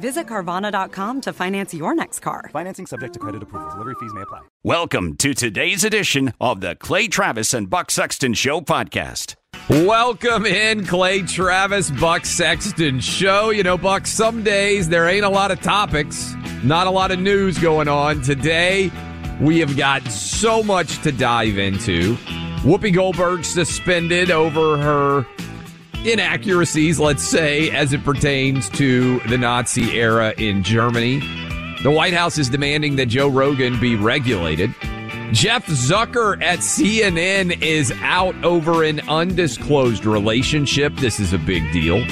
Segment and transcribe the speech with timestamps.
[0.00, 2.50] Visit Carvana.com to finance your next car.
[2.52, 3.70] Financing subject to credit approval.
[3.70, 4.40] Delivery fees may apply.
[4.62, 9.36] Welcome to today's edition of the Clay Travis and Buck Sexton Show podcast.
[9.68, 13.50] Welcome in, Clay Travis, Buck Sexton Show.
[13.50, 17.18] You know, Buck, some days there ain't a lot of topics, not a lot of
[17.18, 18.20] news going on.
[18.22, 18.92] Today,
[19.40, 22.14] we have got so much to dive into.
[22.62, 25.26] Whoopi Goldberg suspended over her
[26.04, 31.20] inaccuracies, let's say, as it pertains to the Nazi era in Germany.
[31.82, 34.74] The White House is demanding that Joe Rogan be regulated.
[35.32, 40.94] Jeff Zucker at CNN is out over an undisclosed relationship.
[40.96, 42.04] This is a big deal.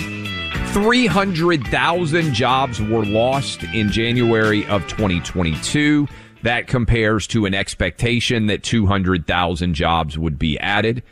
[0.73, 6.09] 300,000 jobs were lost in January of 2022.
[6.43, 11.03] That compares to an expectation that 200,000 jobs would be added.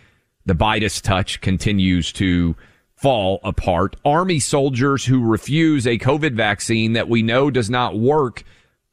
[0.46, 2.56] The Midas touch continues to
[2.94, 3.96] fall apart.
[4.04, 8.44] Army soldiers who refuse a COVID vaccine that we know does not work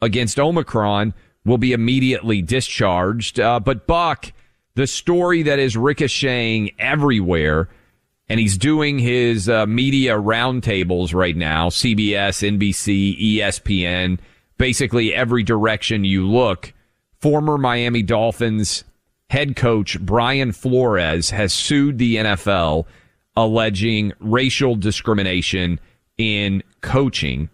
[0.01, 1.13] against Omicron
[1.45, 3.39] will be immediately discharged.
[3.39, 4.31] Uh, but Buck,
[4.75, 7.69] the story that is ricocheting everywhere,
[8.27, 14.19] and he's doing his uh, media roundtables right now CBS, NBC, ESPN,
[14.57, 16.73] basically every direction you look.
[17.19, 18.85] Former Miami Dolphins
[19.29, 22.85] head coach Brian Flores has sued the NFL
[23.35, 25.79] alleging racial discrimination
[26.17, 27.49] in coaching.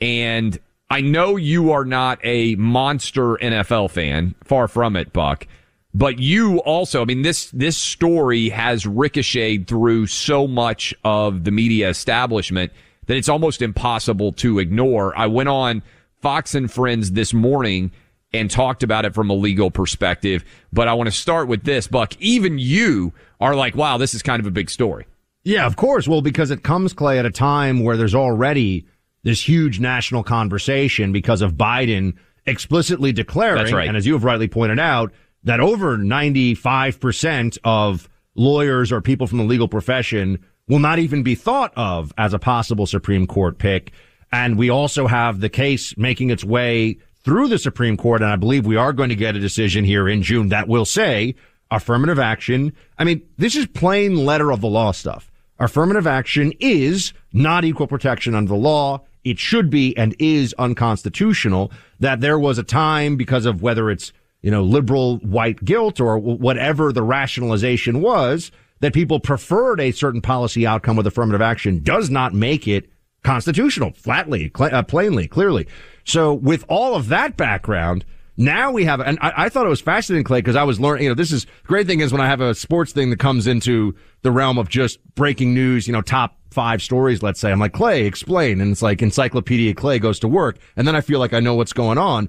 [0.00, 0.58] And
[0.90, 5.46] I know you are not a monster NFL fan, far from it, Buck.
[5.92, 11.50] But you also, I mean, this, this story has ricocheted through so much of the
[11.50, 12.72] media establishment
[13.06, 15.18] that it's almost impossible to ignore.
[15.18, 15.82] I went on
[16.20, 17.90] Fox and Friends this morning
[18.32, 20.44] and talked about it from a legal perspective.
[20.72, 22.14] But I want to start with this, Buck.
[22.20, 25.06] Even you are like, wow, this is kind of a big story.
[25.44, 26.06] Yeah, of course.
[26.06, 28.86] Well, because it comes, Clay, at a time where there's already
[29.22, 32.14] this huge national conversation because of Biden
[32.46, 33.88] explicitly declaring, right.
[33.88, 35.12] and as you have rightly pointed out,
[35.44, 41.34] that over 95% of lawyers or people from the legal profession will not even be
[41.34, 43.92] thought of as a possible Supreme Court pick.
[44.30, 48.22] And we also have the case making its way through the Supreme Court.
[48.22, 50.86] And I believe we are going to get a decision here in June that will
[50.86, 51.34] say
[51.70, 52.72] affirmative action.
[52.98, 55.30] I mean, this is plain letter of the law stuff.
[55.58, 59.02] Affirmative action is not equal protection under the law.
[59.24, 64.10] It should be and is unconstitutional that there was a time because of whether it's,
[64.40, 68.50] you know, liberal white guilt or whatever the rationalization was
[68.80, 72.88] that people preferred a certain policy outcome with affirmative action does not make it
[73.22, 75.66] constitutional, flatly, cl- uh, plainly, clearly.
[76.04, 78.04] So with all of that background,
[78.36, 81.04] now we have, and I, I thought it was fascinating, Clay, because I was learning,
[81.04, 83.48] you know, this is, great thing is when I have a sports thing that comes
[83.48, 87.58] into the realm of just breaking news, you know, top five stories, let's say, I'm
[87.58, 88.60] like, Clay, explain.
[88.60, 90.58] And it's like Encyclopedia Clay goes to work.
[90.76, 92.28] And then I feel like I know what's going on.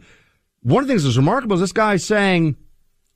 [0.64, 2.58] One of the things that's remarkable is this guy saying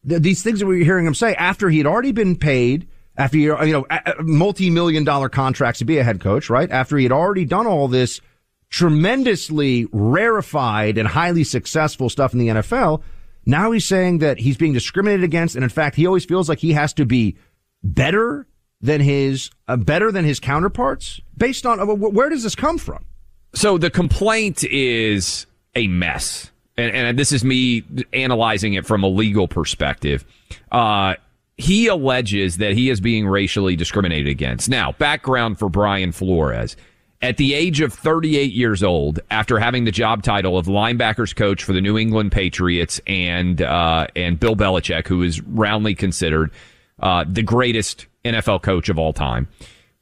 [0.07, 2.87] th- these things that we were hearing him say after he had already been paid,
[3.17, 3.85] after he, you know,
[4.21, 6.69] multi-million dollar contracts to be a head coach, right?
[6.69, 8.21] After he had already done all this
[8.69, 13.03] tremendously rarefied and highly successful stuff in the NFL.
[13.45, 15.55] Now he's saying that he's being discriminated against.
[15.55, 17.37] And in fact, he always feels like he has to be
[17.83, 18.47] better
[18.81, 23.05] than his, uh, better than his counterparts based on uh, where does this come from?
[23.53, 25.45] So the complaint is
[25.75, 26.51] a mess.
[26.75, 30.25] and, and this is me analyzing it from a legal perspective.
[30.71, 31.13] Uh,
[31.57, 34.69] he alleges that he is being racially discriminated against.
[34.69, 36.75] Now, background for Brian Flores.
[37.21, 41.63] At the age of 38 years old, after having the job title of linebackers coach
[41.63, 46.51] for the New England Patriots and uh, and Bill Belichick, who is roundly considered
[46.99, 49.47] uh, the greatest NFL coach of all time,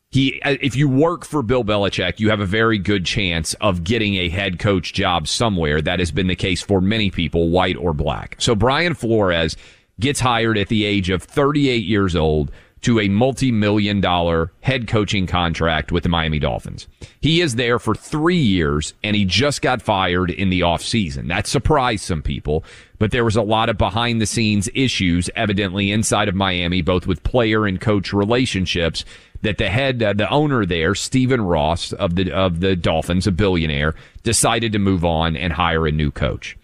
[0.09, 3.83] he uh, if you work for Bill Belichick, you have a very good chance of
[3.83, 5.79] getting a head coach job somewhere.
[5.79, 8.35] That has been the case for many people, white or black.
[8.39, 9.55] So Brian Flores
[10.01, 12.51] gets hired at the age of 38 years old
[12.81, 16.87] to a multi-million dollar head coaching contract with the Miami Dolphins.
[17.21, 21.27] He is there for three years and he just got fired in the offseason.
[21.27, 22.63] That surprised some people,
[22.97, 27.05] but there was a lot of behind the scenes issues evidently inside of Miami, both
[27.05, 29.05] with player and coach relationships
[29.43, 33.31] that the head, uh, the owner there, Stephen Ross of the, of the Dolphins, a
[33.31, 36.57] billionaire, decided to move on and hire a new coach.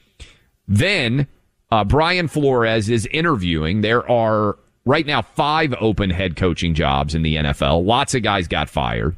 [0.67, 1.27] Then
[1.71, 3.81] uh, Brian Flores is interviewing.
[3.81, 7.85] There are right now five open head coaching jobs in the NFL.
[7.85, 9.15] Lots of guys got fired.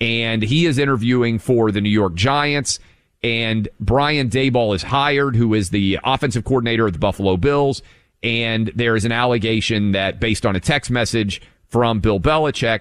[0.00, 2.78] And he is interviewing for the New York Giants.
[3.22, 7.82] And Brian Daboll is hired, who is the offensive coordinator of the Buffalo Bills.
[8.22, 12.80] And there is an allegation that based on a text message from Bill Belichick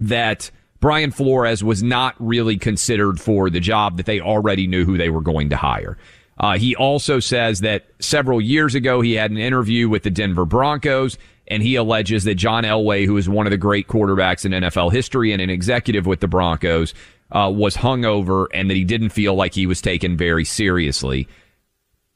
[0.00, 0.50] that
[0.80, 5.08] Brian Flores was not really considered for the job that they already knew who they
[5.08, 5.96] were going to hire.
[6.38, 10.44] Uh, he also says that several years ago he had an interview with the Denver
[10.44, 11.16] Broncos,
[11.48, 14.92] and he alleges that John Elway, who is one of the great quarterbacks in NFL
[14.92, 16.94] history and an executive with the Broncos,
[17.30, 21.28] uh, was hungover and that he didn't feel like he was taken very seriously.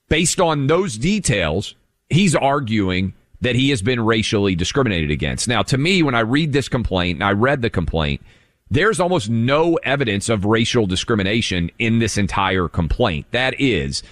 [0.08, 1.74] Based on those details,
[2.08, 5.46] he's arguing that he has been racially discriminated against.
[5.46, 8.22] Now, to me, when I read this complaint, and I read the complaint,
[8.70, 13.26] there's almost no evidence of racial discrimination in this entire complaint.
[13.30, 14.02] That is,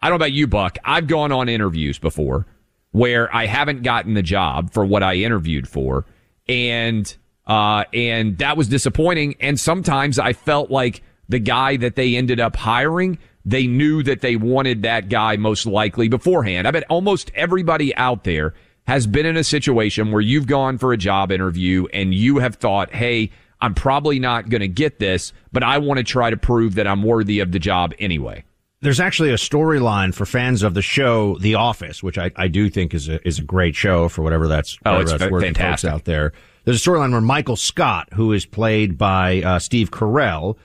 [0.00, 0.78] I don't know about you, Buck.
[0.84, 2.46] I've gone on interviews before
[2.92, 6.06] where I haven't gotten the job for what I interviewed for.
[6.48, 7.14] And,
[7.46, 9.36] uh, and that was disappointing.
[9.38, 14.22] And sometimes I felt like the guy that they ended up hiring, they knew that
[14.22, 16.66] they wanted that guy most likely beforehand.
[16.66, 18.54] I bet almost everybody out there
[18.86, 22.54] has been in a situation where you've gone for a job interview and you have
[22.54, 23.30] thought, Hey,
[23.60, 26.86] I'm probably not going to get this, but I want to try to prove that
[26.86, 28.44] I'm worthy of the job anyway.
[28.82, 32.68] There's actually a storyline for fans of the show The Office, which I, I do
[32.68, 35.90] think is a is a great show for whatever that's oh, it's that's worth fantastic
[35.90, 36.32] out there.
[36.64, 40.56] There's a storyline where Michael Scott, who is played by uh, Steve Carell,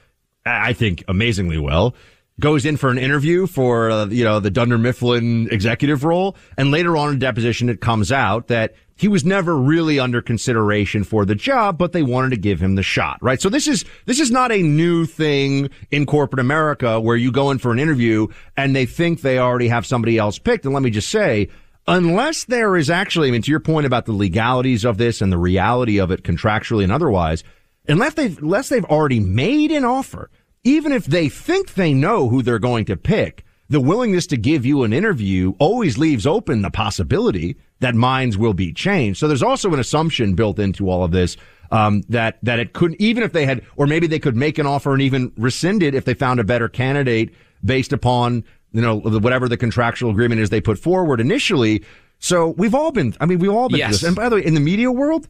[0.45, 1.95] I think amazingly well,
[2.41, 6.71] goes in for an interview for uh, you know the Dunder Mifflin executive role, and
[6.71, 11.25] later on in deposition it comes out that he was never really under consideration for
[11.25, 13.41] the job, but they wanted to give him the shot, right?
[13.41, 17.49] So this is, this is not a new thing in corporate America where you go
[17.49, 20.65] in for an interview and they think they already have somebody else picked.
[20.65, 21.49] And let me just say,
[21.87, 25.31] unless there is actually, I mean, to your point about the legalities of this and
[25.31, 27.43] the reality of it contractually and otherwise,
[27.87, 30.29] unless they've, unless they've already made an offer,
[30.63, 34.65] even if they think they know who they're going to pick, the willingness to give
[34.65, 39.19] you an interview always leaves open the possibility that minds will be changed.
[39.19, 41.37] So there's also an assumption built into all of this
[41.71, 44.67] um, that that it could even if they had, or maybe they could make an
[44.67, 48.43] offer and even rescind it if they found a better candidate based upon
[48.73, 51.83] you know whatever the contractual agreement is they put forward initially.
[52.19, 53.93] So we've all been, I mean, we've all been yes.
[53.93, 54.03] this.
[54.03, 55.27] And by the way, in the media world,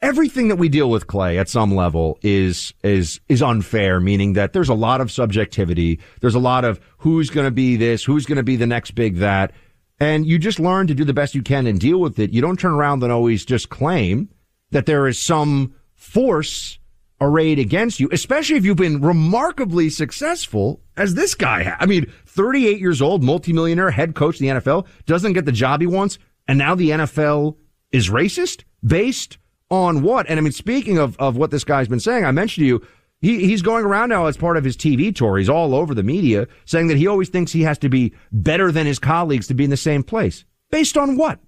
[0.00, 4.52] everything that we deal with clay at some level is is is unfair meaning that
[4.52, 5.98] there's a lot of subjectivity.
[6.20, 8.92] There's a lot of who's going to be this who's going to be the next
[8.92, 9.52] big that.
[10.00, 12.30] And you just learn to do the best you can and deal with it.
[12.30, 14.28] You don't turn around and always just claim
[14.70, 16.78] that there is some force
[17.20, 22.06] arrayed against you especially if you've been remarkably successful as this guy ha- i mean
[22.26, 26.20] 38 years old multimillionaire head coach of the NFL doesn't get the job he wants
[26.46, 27.56] and now the NFL
[27.90, 29.36] is racist based
[29.70, 30.28] on what?
[30.28, 32.86] And I mean, speaking of, of what this guy's been saying, I mentioned to you,
[33.20, 35.38] he, he's going around now as part of his TV tour.
[35.38, 38.70] He's all over the media saying that he always thinks he has to be better
[38.70, 40.44] than his colleagues to be in the same place.
[40.70, 41.40] Based on what?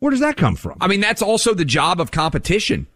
[0.00, 0.78] Where does that come from?
[0.80, 2.88] I mean, that's also the job of competition.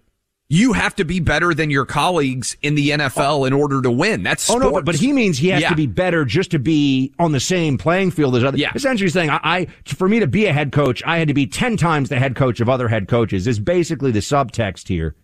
[0.49, 4.23] You have to be better than your colleagues in the NFL in order to win.
[4.23, 4.65] That's sports.
[4.65, 5.71] oh no, but, but he means he has Yeah.
[5.71, 8.57] to be better just to be on the same playing field as other.
[8.57, 8.71] Yeah.
[8.75, 11.47] Essentially saying, I, I for me to be a head coach, I had to be
[11.49, 13.49] ten times the head coach of other head coaches.
[13.49, 15.17] Is basically the subtext here.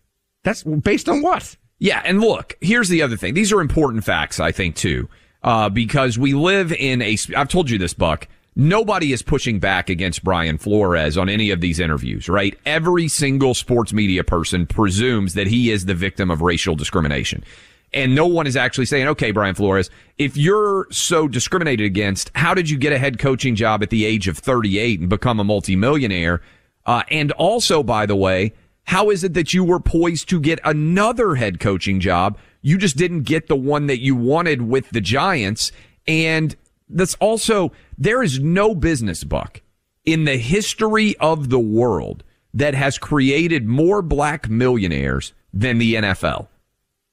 [0.43, 1.57] That's based on what?
[1.79, 3.35] Yeah, and look, here's the other thing.
[3.35, 5.09] These are important facts, I think, too,
[5.45, 7.17] uh, because we live in a.
[7.37, 8.27] I've told you this, Buck.
[8.55, 12.59] Nobody is pushing back against Brian Flores on any of these interviews, right?
[12.67, 17.45] Every single sports media person presumes that he is the victim of racial discrimination.
[17.95, 22.53] And no one is actually saying, okay, Brian Flores, if you're so discriminated against, how
[22.53, 25.45] did you get a head coaching job at the age of 38 and become a
[25.45, 26.43] multimillionaire?
[26.85, 28.53] Uh, and also, by the way,
[28.85, 32.39] how is it that you were poised to get another head coaching job?
[32.61, 35.73] You just didn't get the one that you wanted with the Giants.
[36.07, 36.57] And
[36.95, 39.61] that's also, there is no business buck
[40.05, 46.49] in the history of the world that has created more black millionaires than the NFL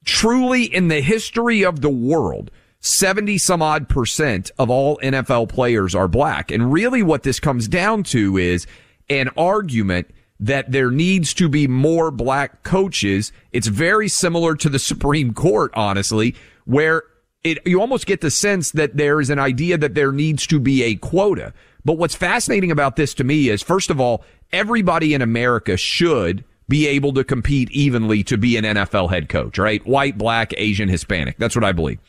[0.09, 5.93] truly in the history of the world, 70 some odd percent of all NFL players
[5.93, 6.51] are black.
[6.51, 8.65] And really what this comes down to is
[9.09, 10.09] an argument
[10.39, 13.31] that there needs to be more black coaches.
[13.51, 17.03] It's very similar to the Supreme Court, honestly, where
[17.43, 20.59] it, you almost get the sense that there is an idea that there needs to
[20.59, 21.53] be a quota.
[21.85, 26.43] But what's fascinating about this to me is, first of all, everybody in America should
[26.67, 29.85] be able to compete evenly to be an NFL head coach, right?
[29.87, 31.37] White, black, Asian, Hispanic.
[31.37, 31.99] That's what I believe.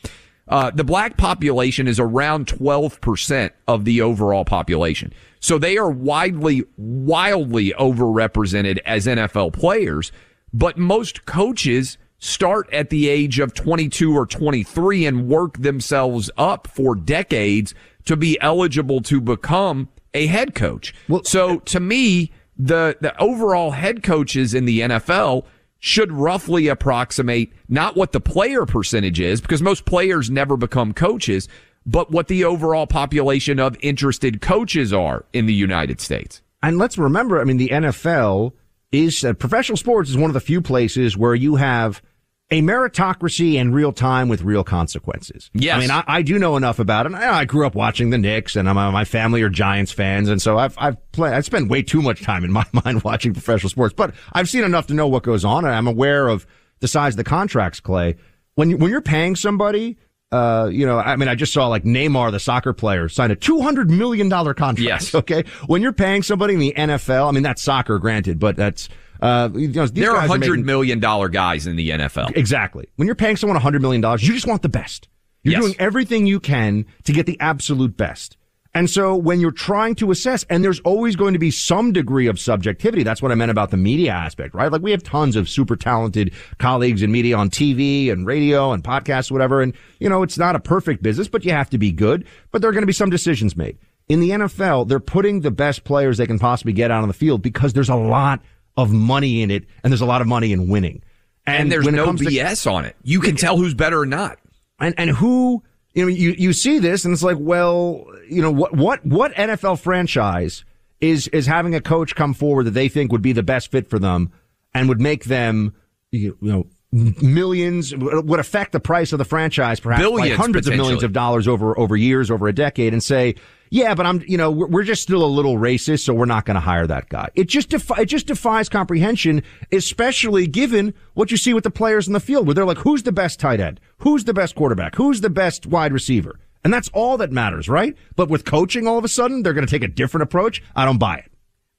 [0.48, 5.14] Uh, the black population is around 12% of the overall population.
[5.38, 10.10] So they are widely, wildly overrepresented as NFL players,
[10.52, 16.68] but most coaches start at the age of 22 or 23 and work themselves up
[16.68, 17.74] for decades
[18.04, 20.94] to be eligible to become a head coach.
[21.08, 25.44] Well, so to me, the, the overall head coaches in the NFL
[25.78, 31.48] should roughly approximate not what the player percentage is, because most players never become coaches,
[31.86, 36.42] but what the overall population of interested coaches are in the United States.
[36.62, 38.52] And let's remember, I mean, the NFL
[38.92, 42.02] is uh, professional sports is one of the few places where you have
[42.50, 45.50] a meritocracy in real time with real consequences.
[45.54, 45.76] Yes.
[45.76, 47.14] I mean, I, I do know enough about it.
[47.14, 50.28] I, I, grew up watching the Knicks and I'm, uh, my family are Giants fans.
[50.28, 53.32] And so I've, I've played, I spend way too much time in my mind watching
[53.32, 55.64] professional sports, but I've seen enough to know what goes on.
[55.64, 56.46] And I'm aware of
[56.80, 58.16] the size of the contracts, Clay.
[58.56, 59.96] When you, when you're paying somebody,
[60.32, 63.36] uh, you know, I mean, I just saw like Neymar, the soccer player, sign a
[63.36, 64.80] $200 million contract.
[64.80, 65.14] Yes.
[65.20, 65.44] Okay.
[65.66, 68.88] When you're paying somebody in the NFL, I mean, that's soccer, granted, but that's,
[69.20, 72.36] uh, you know, there are hundred million dollar guys in the NFL.
[72.36, 72.88] Exactly.
[72.96, 75.08] When you're paying someone hundred million dollars, you just want the best.
[75.42, 75.62] You're yes.
[75.62, 78.36] doing everything you can to get the absolute best.
[78.72, 82.28] And so when you're trying to assess, and there's always going to be some degree
[82.28, 83.02] of subjectivity.
[83.02, 84.70] That's what I meant about the media aspect, right?
[84.70, 88.84] Like we have tons of super talented colleagues in media on TV and radio and
[88.84, 89.60] podcasts, whatever.
[89.60, 92.26] And, you know, it's not a perfect business, but you have to be good.
[92.52, 93.76] But there are going to be some decisions made.
[94.08, 97.14] In the NFL, they're putting the best players they can possibly get out on the
[97.14, 98.40] field because there's a lot
[98.76, 101.02] of money in it, and there's a lot of money in winning.
[101.46, 102.96] And, and there's no BS to, on it.
[103.02, 104.38] You can tell who's better or not.
[104.78, 105.62] And and who
[105.94, 109.34] you know you you see this, and it's like, well, you know what what what
[109.34, 110.64] NFL franchise
[111.00, 113.88] is is having a coach come forward that they think would be the best fit
[113.88, 114.32] for them
[114.74, 115.74] and would make them
[116.10, 120.74] you know millions would affect the price of the franchise perhaps Billions, like hundreds of
[120.74, 123.36] millions of dollars over over years over a decade and say
[123.70, 126.44] yeah but i'm you know we're, we're just still a little racist so we're not
[126.44, 127.28] going to hire that guy.
[127.36, 132.08] It just defi- it just defies comprehension especially given what you see with the players
[132.08, 133.78] in the field where they're like who's the best tight end?
[133.98, 134.96] Who's the best quarterback?
[134.96, 136.40] Who's the best wide receiver?
[136.64, 137.96] And that's all that matters right?
[138.16, 140.60] But with coaching all of a sudden they're going to take a different approach?
[140.74, 141.30] I don't buy it.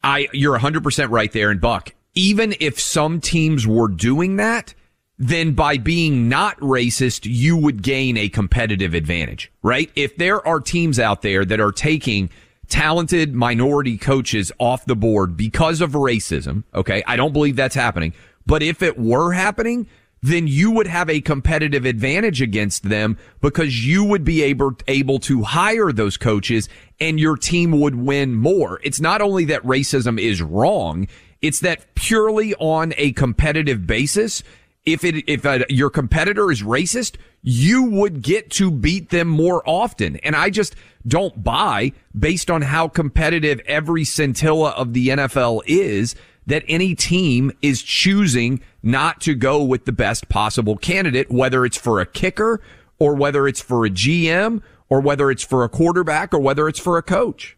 [0.02, 4.74] I you're 100% right there and buck even if some teams were doing that
[5.22, 9.92] then by being not racist, you would gain a competitive advantage, right?
[9.96, 12.32] If there are teams out there that are taking
[12.70, 18.16] talented minority coaches off the board because of racism, okay, I don't believe that's happening.
[18.48, 19.86] But if it were happening,
[20.24, 25.20] then you would have a competitive advantage against them because you would be able, able
[25.20, 26.68] to hire those coaches
[27.00, 28.80] and your team would win more.
[28.84, 31.08] It's not only that racism is wrong,
[31.44, 34.44] it's that purely on a competitive basis,
[34.86, 39.62] if it if a, your competitor is racist, you would get to beat them more
[39.68, 40.18] often.
[40.18, 40.76] And I just
[41.08, 47.52] don't buy, based on how competitive every scintilla of the NFL is, that any team
[47.62, 52.62] is choosing not to go with the best possible candidate, whether it's for a kicker
[53.00, 56.80] or whether it's for a GM or whether it's for a quarterback or whether it's
[56.80, 57.58] for a coach.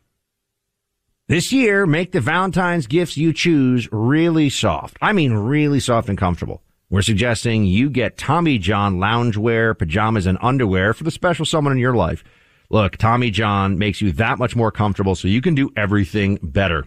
[1.27, 4.97] This year, make the Valentine's gifts you choose really soft.
[5.01, 6.61] I mean, really soft and comfortable.
[6.93, 11.79] We're suggesting you get Tommy John loungewear, pajamas, and underwear for the special someone in
[11.79, 12.23] your life.
[12.69, 16.85] Look, Tommy John makes you that much more comfortable so you can do everything better.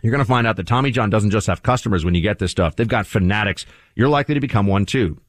[0.00, 2.38] You're going to find out that Tommy John doesn't just have customers when you get
[2.38, 2.76] this stuff.
[2.76, 3.66] They've got fanatics.
[3.96, 5.20] You're likely to become one too.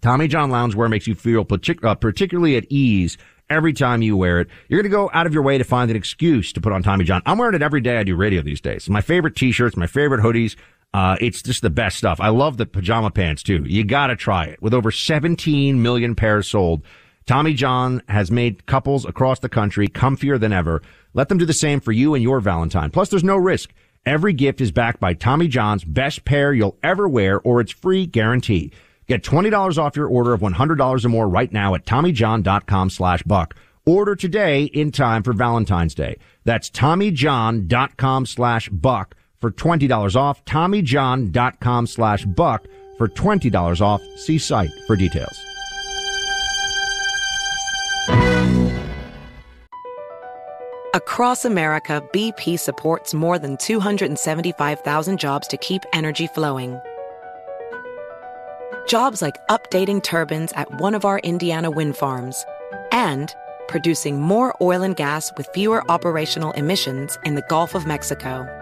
[0.00, 3.16] Tommy John loungewear makes you feel partic- uh, particularly at ease
[3.48, 4.48] every time you wear it.
[4.66, 6.82] You're going to go out of your way to find an excuse to put on
[6.82, 7.22] Tommy John.
[7.26, 8.90] I'm wearing it every day I do radio these days.
[8.90, 10.56] My favorite t-shirts, my favorite hoodies.
[10.94, 12.20] Uh, it's just the best stuff.
[12.20, 13.64] I love the pajama pants too.
[13.66, 14.60] You gotta try it.
[14.60, 16.82] With over 17 million pairs sold,
[17.26, 20.82] Tommy John has made couples across the country comfier than ever.
[21.14, 22.90] Let them do the same for you and your Valentine.
[22.90, 23.72] Plus, there's no risk.
[24.04, 28.04] Every gift is backed by Tommy John's best pair you'll ever wear or its free
[28.06, 28.72] guarantee.
[29.06, 33.54] Get $20 off your order of $100 or more right now at TommyJohn.com slash buck.
[33.86, 36.18] Order today in time for Valentine's Day.
[36.44, 40.42] That's TommyJohn.com slash buck for $20 off.
[40.46, 44.00] TommyJohn.com slash buck for $20 off.
[44.16, 45.38] See site for details.
[50.94, 56.78] Across America, BP supports more than 275,000 jobs to keep energy flowing.
[58.86, 62.44] Jobs like updating turbines at one of our Indiana wind farms
[62.90, 63.34] and
[63.68, 68.61] producing more oil and gas with fewer operational emissions in the Gulf of Mexico.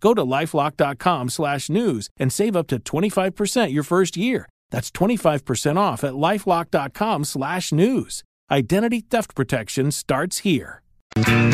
[0.00, 4.46] Go to lifelock.com slash news and save up to 25% your first year.
[4.70, 8.22] That's 25% off at lifelock.com slash news.
[8.50, 10.82] Identity theft protection starts here.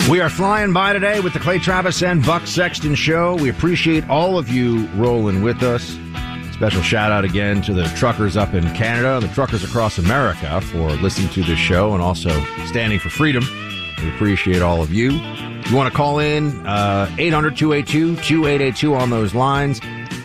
[0.09, 3.37] We are flying by today with the Clay Travis and Buck Sexton show.
[3.37, 5.99] We appreciate all of you rolling with us.
[6.55, 10.91] Special shout out again to the truckers up in Canada, the truckers across America for
[10.93, 12.31] listening to this show and also
[12.67, 13.45] standing for freedom.
[14.03, 15.13] We appreciate all of you.
[15.13, 19.81] You want to call in uh, 800 282 2882 on those lines.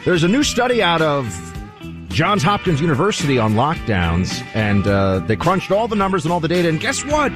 [0.06, 1.28] There's a new study out of
[2.10, 6.48] Johns Hopkins University on lockdowns, and uh, they crunched all the numbers and all the
[6.48, 6.70] data.
[6.70, 7.32] And guess what?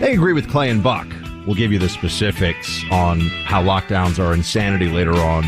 [0.00, 1.08] They agree with Clay and Buck.
[1.46, 5.42] We'll give you the specifics on how lockdowns are insanity later on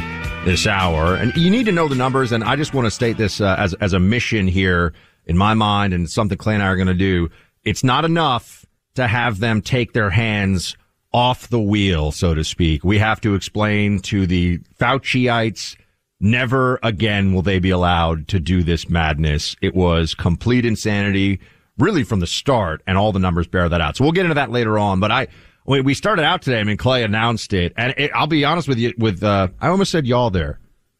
[0.44, 1.14] this hour.
[1.14, 2.32] And you need to know the numbers.
[2.32, 4.94] And I just want to state this uh, as, as a mission here
[5.26, 7.30] in my mind and something Clay and I are going to do.
[7.64, 8.57] It's not enough
[8.94, 10.76] to have them take their hands
[11.12, 12.84] off the wheel, so to speak.
[12.84, 15.76] We have to explain to the Fauciites,
[16.20, 19.56] never again will they be allowed to do this madness.
[19.62, 21.40] It was complete insanity
[21.78, 23.96] really from the start, and all the numbers bear that out.
[23.96, 25.00] So we'll get into that later on.
[25.00, 25.28] But I,
[25.64, 26.60] we started out today.
[26.60, 28.92] I mean, Clay announced it, and it, I'll be honest with you.
[28.98, 30.58] With uh, I almost said y'all there.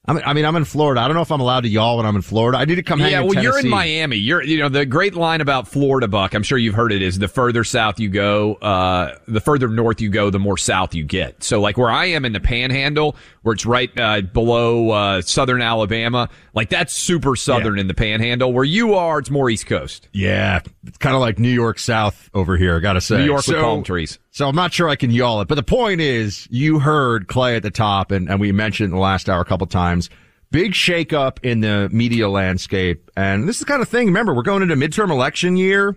[0.09, 1.03] I mean, I mean, I'm in Florida.
[1.03, 2.57] I don't know if I'm allowed to y'all when I'm in Florida.
[2.57, 2.99] I need to come.
[2.99, 4.17] Yeah, hang well, in you're in Miami.
[4.17, 6.33] You're, you know, the great line about Florida, Buck.
[6.33, 7.03] I'm sure you've heard it.
[7.03, 10.95] Is the further south you go, uh, the further north you go, the more south
[10.95, 11.45] you get.
[11.45, 15.61] So, like where I am in the Panhandle, where it's right uh, below uh, southern
[15.61, 18.51] Alabama, like that's super southern in the Panhandle.
[18.51, 20.09] Where you are, it's more East Coast.
[20.15, 22.77] Yeah, it's kind of like New York South over here.
[22.77, 24.19] I gotta say, New York with palm trees.
[24.39, 27.57] So I'm not sure I can y'all it, but the point is, you heard Clay
[27.57, 30.11] at the top, and, and we mentioned in the last hour a couple times.
[30.53, 34.07] Big shakeup in the media landscape, and this is the kind of thing.
[34.07, 35.97] Remember, we're going into midterm election year.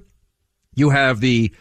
[0.73, 1.53] You have the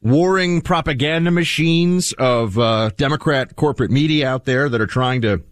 [0.00, 5.42] warring propaganda machines of uh, Democrat corporate media out there that are trying to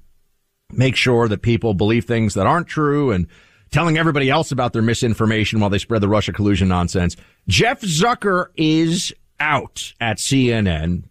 [0.71, 3.27] make sure that people believe things that aren't true and
[3.73, 7.17] telling everybody else about their misinformation while they spread the Russia collusion nonsense.
[7.49, 11.05] Jeff Zucker is out at CNN.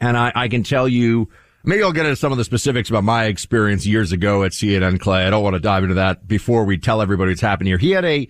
[0.00, 1.28] And I, I can tell you,
[1.64, 5.00] maybe I'll get into some of the specifics about my experience years ago at CNN
[5.00, 5.26] Clay.
[5.26, 7.78] I don't want to dive into that before we tell everybody what's happened here.
[7.78, 8.28] He had a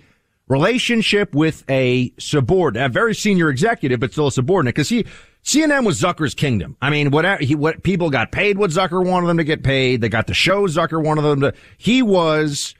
[0.49, 5.07] relationship with a subordinate, a very senior executive, but still a subordinate, because he
[5.45, 6.77] CNN was Zucker's kingdom.
[6.81, 10.01] I mean, whatever he, what people got paid, what Zucker wanted them to get paid.
[10.01, 11.55] They got the show Zucker wanted them to.
[11.77, 12.75] He was,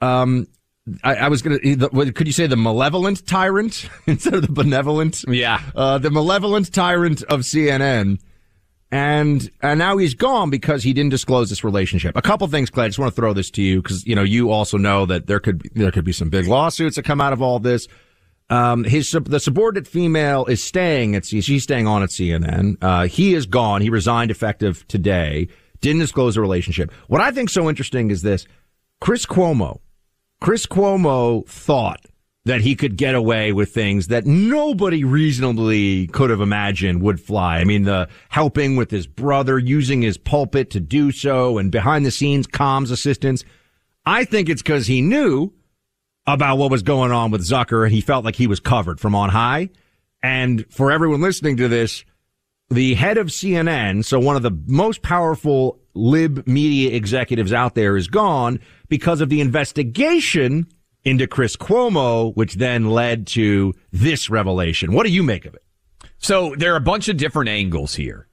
[0.00, 0.48] um,
[1.02, 1.58] I, I was gonna.
[1.58, 5.24] The, could you say the malevolent tyrant instead of the benevolent?
[5.28, 8.18] Yeah, uh, the malevolent tyrant of CNN.
[8.90, 12.16] And, and now he's gone because he didn't disclose this relationship.
[12.16, 12.86] A couple things, Clay.
[12.86, 15.26] I just want to throw this to you because, you know, you also know that
[15.26, 17.86] there could be, there could be some big lawsuits that come out of all this.
[18.48, 22.78] Um, his, the subordinate female is staying at, she's staying on at CNN.
[22.80, 23.82] Uh, he is gone.
[23.82, 25.48] He resigned effective today.
[25.82, 26.90] Didn't disclose the relationship.
[27.08, 28.46] What I think so interesting is this.
[29.00, 29.80] Chris Cuomo,
[30.40, 32.06] Chris Cuomo thought
[32.44, 37.58] that he could get away with things that nobody reasonably could have imagined would fly.
[37.58, 42.06] I mean, the helping with his brother, using his pulpit to do so, and behind
[42.06, 43.44] the scenes comms assistance.
[44.06, 45.52] I think it's because he knew
[46.26, 49.14] about what was going on with Zucker and he felt like he was covered from
[49.14, 49.68] on high.
[50.22, 52.04] And for everyone listening to this,
[52.70, 57.96] the head of CNN, so one of the most powerful lib media executives out there
[57.96, 60.66] is gone because of the investigation
[61.04, 64.92] into Chris Cuomo, which then led to this revelation.
[64.92, 65.62] What do you make of it?
[66.18, 68.26] So there are a bunch of different angles here.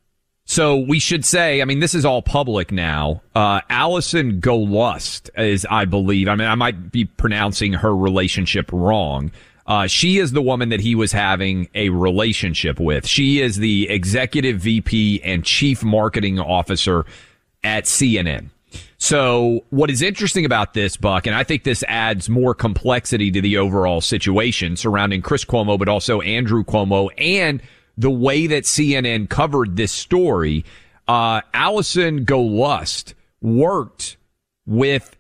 [0.46, 3.22] So we should say, I mean, this is all public now.
[3.34, 9.32] Uh, Allison Gollust is, I believe, I mean, I might be pronouncing her relationship wrong.
[9.66, 13.08] Uh, she is the woman that he was having a relationship with.
[13.08, 17.06] She is the executive VP and chief marketing officer
[17.64, 18.50] at CNN.
[19.06, 23.40] So what is interesting about this, Buck, and I think this adds more complexity to
[23.40, 27.62] the overall situation surrounding Chris Cuomo, but also Andrew Cuomo and
[27.96, 30.66] the way that CNN covered this story.
[31.08, 33.14] Uh, Allison Gollust
[33.44, 34.18] worked
[34.66, 35.16] with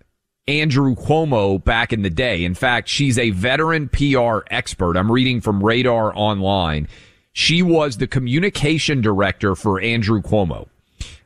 [0.48, 2.43] Andrew Cuomo back in the day.
[2.43, 4.98] In fact, she's a veteran PR expert.
[4.98, 6.88] I'm reading from Radar Online.
[7.34, 10.69] She was the communication director for Andrew Cuomo.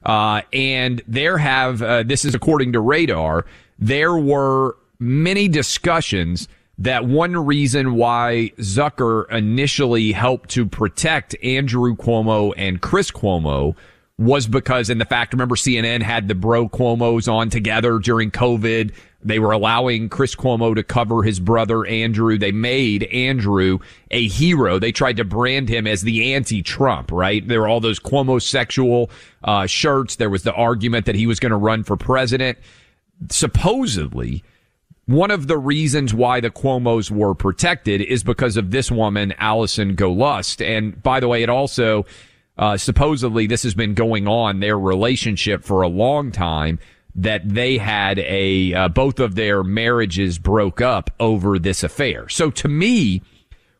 [0.04, 3.46] Uh, and there have, uh, this is according to Radar,
[3.78, 12.54] there were many discussions that one reason why Zucker initially helped to protect Andrew Cuomo
[12.56, 13.76] and Chris Cuomo
[14.18, 18.94] was because, and the fact, remember CNN had the bro Cuomos on together during COVID.
[19.22, 22.38] They were allowing Chris Cuomo to cover his brother Andrew.
[22.38, 23.80] They made Andrew
[24.12, 24.80] a hero.
[24.80, 27.46] They tried to brand him as the anti-Trump, right?
[27.46, 29.10] There were all those Cuomo sexual
[29.44, 30.16] uh, shirts.
[30.16, 32.58] There was the argument that he was going to run for president.
[33.30, 34.42] Supposedly,
[35.06, 39.98] one of the reasons why the Cuomos were protected is because of this woman, Allison
[39.98, 40.66] Gollust.
[40.66, 42.06] And by the way, it also
[42.60, 46.78] uh, supposedly this has been going on their relationship for a long time
[47.16, 52.30] that they had a uh, both of their marriages broke up over this affair.
[52.30, 53.22] So to me,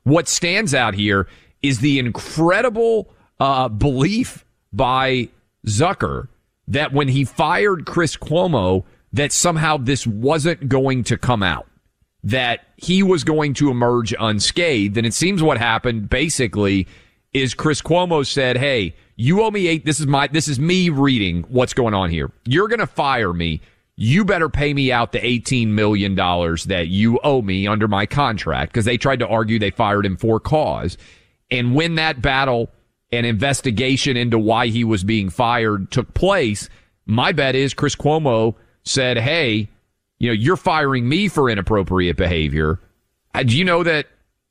[0.04, 1.28] what stands out here
[1.62, 5.30] is the incredible uh, belief by
[5.66, 6.28] Zucker
[6.68, 11.68] that when he fired Chris Cuomo, that somehow this wasn't going to come out,
[12.24, 14.98] that he was going to emerge unscathed.
[14.98, 16.88] And it seems what happened basically
[17.34, 19.86] is Chris Cuomo said, Hey, you owe me eight.
[19.86, 22.32] This is my, this is me reading what's going on here.
[22.46, 23.62] You're going to fire me.
[23.96, 28.72] You better pay me out the $18 million that you owe me under my contract
[28.72, 30.98] because they tried to argue they fired him for cause.
[31.52, 32.70] And when that battle
[33.12, 36.70] and investigation into why he was being fired took place,
[37.06, 39.68] my bet is Chris Cuomo said, Hey,
[40.18, 42.80] you know, you're firing me for inappropriate behavior.
[43.34, 44.08] Uh, do you know that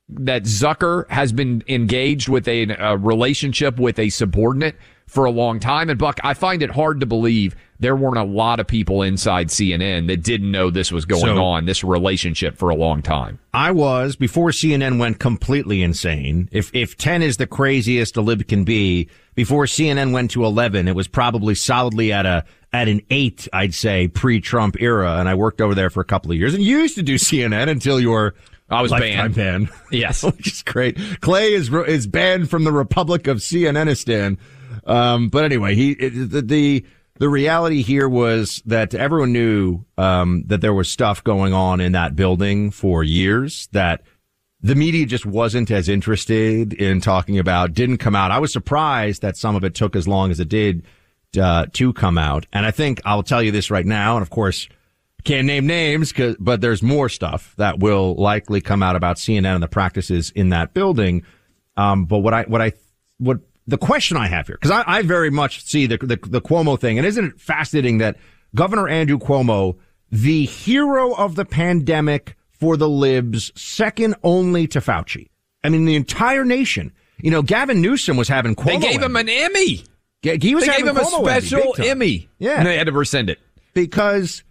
[0.08, 5.60] that Zucker has been engaged with a, a, relationship with a subordinate for a long
[5.60, 5.90] time.
[5.90, 9.48] And Buck, I find it hard to believe there weren't a lot of people inside
[9.48, 13.38] CNN that didn't know this was going so, on, this relationship for a long time.
[13.54, 16.48] I was before CNN went completely insane.
[16.52, 20.88] If if 10 is the craziest a lib can be, before CNN went to 11,
[20.88, 25.34] it was probably solidly at a at an 8, I'd say, pre-Trump era and I
[25.34, 27.98] worked over there for a couple of years and you used to do CNN until
[27.98, 28.34] you were
[28.70, 29.68] I was Lifetime banned.
[29.68, 29.80] ban.
[29.90, 30.98] Yes, which is great.
[31.20, 34.38] Clay is is banned from the Republic of CNNistan.
[34.86, 36.84] Um, but anyway, he the, the
[37.18, 41.92] the reality here was that everyone knew um, that there was stuff going on in
[41.92, 44.02] that building for years that
[44.60, 47.74] the media just wasn't as interested in talking about.
[47.74, 48.30] Didn't come out.
[48.30, 50.84] I was surprised that some of it took as long as it did
[51.40, 52.46] uh, to come out.
[52.52, 54.16] And I think I'll tell you this right now.
[54.16, 54.68] And of course
[55.24, 59.62] can't name names, but there's more stuff that will likely come out about CNN and
[59.62, 61.24] the practices in that building.
[61.76, 62.72] Um, but what I, what I,
[63.18, 66.40] what the question I have here, because I, I, very much see the, the, the
[66.40, 68.16] Cuomo thing, and isn't it fascinating that
[68.54, 69.76] Governor Andrew Cuomo,
[70.10, 75.28] the hero of the pandemic for the libs, second only to Fauci.
[75.62, 78.80] I mean, the entire nation You know, Gavin Newsom was having Cuomo.
[78.80, 79.84] They gave him an Emmy.
[80.22, 82.28] He was they gave him a special Emmy, Emmy.
[82.38, 83.38] Yeah, and they had to rescind it
[83.74, 84.42] because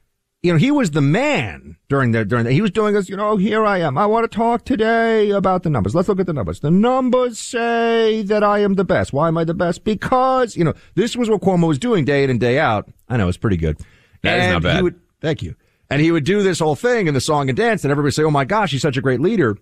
[0.44, 3.10] you know he was the man during the during the, he was doing this.
[3.10, 3.98] You know, here I am.
[3.98, 5.96] I want to talk today about the numbers.
[5.96, 6.60] Let's look at the numbers.
[6.60, 9.14] The numbers say that I am the best.
[9.14, 9.84] Why am I the best?
[9.84, 12.90] Because you know this was what Cuomo was doing day in and day out.
[13.10, 13.78] I know it's pretty good.
[14.22, 14.76] That is and not bad.
[14.78, 15.56] He would, thank you.
[15.90, 18.14] And he would do this whole thing in the song and dance, and everybody would
[18.16, 19.58] say, "Oh my gosh, he's such a great leader."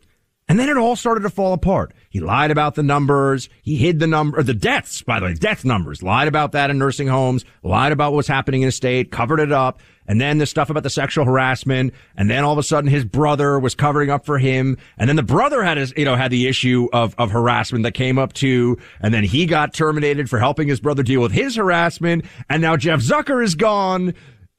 [0.47, 1.93] And then it all started to fall apart.
[2.09, 3.49] He lied about the numbers.
[3.63, 6.03] He hid the number, the deaths, by the way, death numbers.
[6.03, 7.43] Lied about that in nursing homes.
[7.63, 9.11] Lied about what's happening in the state.
[9.11, 9.79] Covered it up.
[10.07, 11.95] And then the stuff about the sexual harassment.
[12.15, 14.77] And then all of a sudden his brother was covering up for him.
[14.99, 17.95] And then the brother had his, you know, had the issue of, of harassment that
[17.95, 18.77] came up too.
[19.01, 22.23] And then he got terminated for helping his brother deal with his harassment.
[22.51, 24.09] And now Jeff Zucker is gone.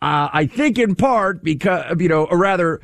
[0.03, 2.81] Uh, I think in part because, you know, or rather,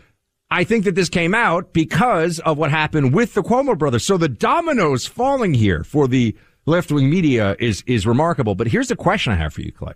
[0.52, 4.04] I think that this came out because of what happened with the Cuomo brothers.
[4.04, 6.36] So the dominoes falling here for the
[6.66, 8.54] left wing media is, is remarkable.
[8.54, 9.94] But here's the question I have for you, Clay.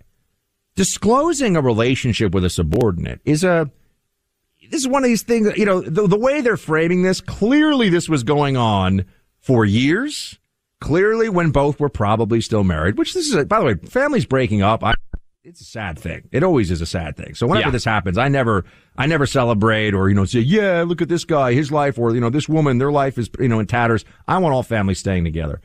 [0.75, 3.69] Disclosing a relationship with a subordinate is a,
[4.71, 7.89] this is one of these things, you know, the, the way they're framing this, clearly
[7.89, 9.05] this was going on
[9.39, 10.39] for years.
[10.79, 14.25] Clearly when both were probably still married, which this is, a, by the way, families
[14.25, 14.83] breaking up.
[14.83, 14.95] I,
[15.47, 16.27] it's a sad thing.
[16.33, 17.33] It always is a sad thing.
[17.33, 17.71] So whenever Yeah.
[17.71, 18.65] this happens, I never,
[18.97, 22.13] I never celebrate or, you know, say, yeah, look at this guy, his life, or,
[22.13, 24.03] you know, this woman, their life is, you know, in tatters.
[24.27, 25.61] I want all families staying together.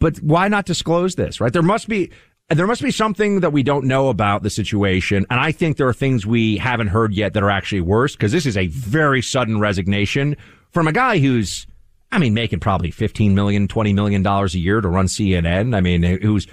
[0.00, 1.50] But why not disclose this, right?
[1.50, 2.10] There must be,
[2.50, 5.24] there must be something that we don't know about the situation.
[5.30, 8.32] And I think there are things we haven't heard yet that are actually worse because
[8.32, 10.36] this is a very sudden resignation
[10.72, 11.66] from a guy who's,
[12.12, 15.74] I mean, making probably 15 million, 20 million dollars a year to run CNN.
[15.74, 16.46] I mean, who's,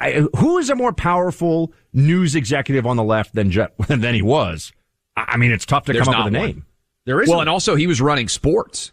[0.00, 4.22] I- who is a more powerful news executive on the left than Je- than he
[4.22, 4.72] was?
[5.16, 6.46] I I mean, it's tough to There's come up with a one.
[6.48, 6.66] name.
[7.04, 8.90] There is Well, and also he was running sports.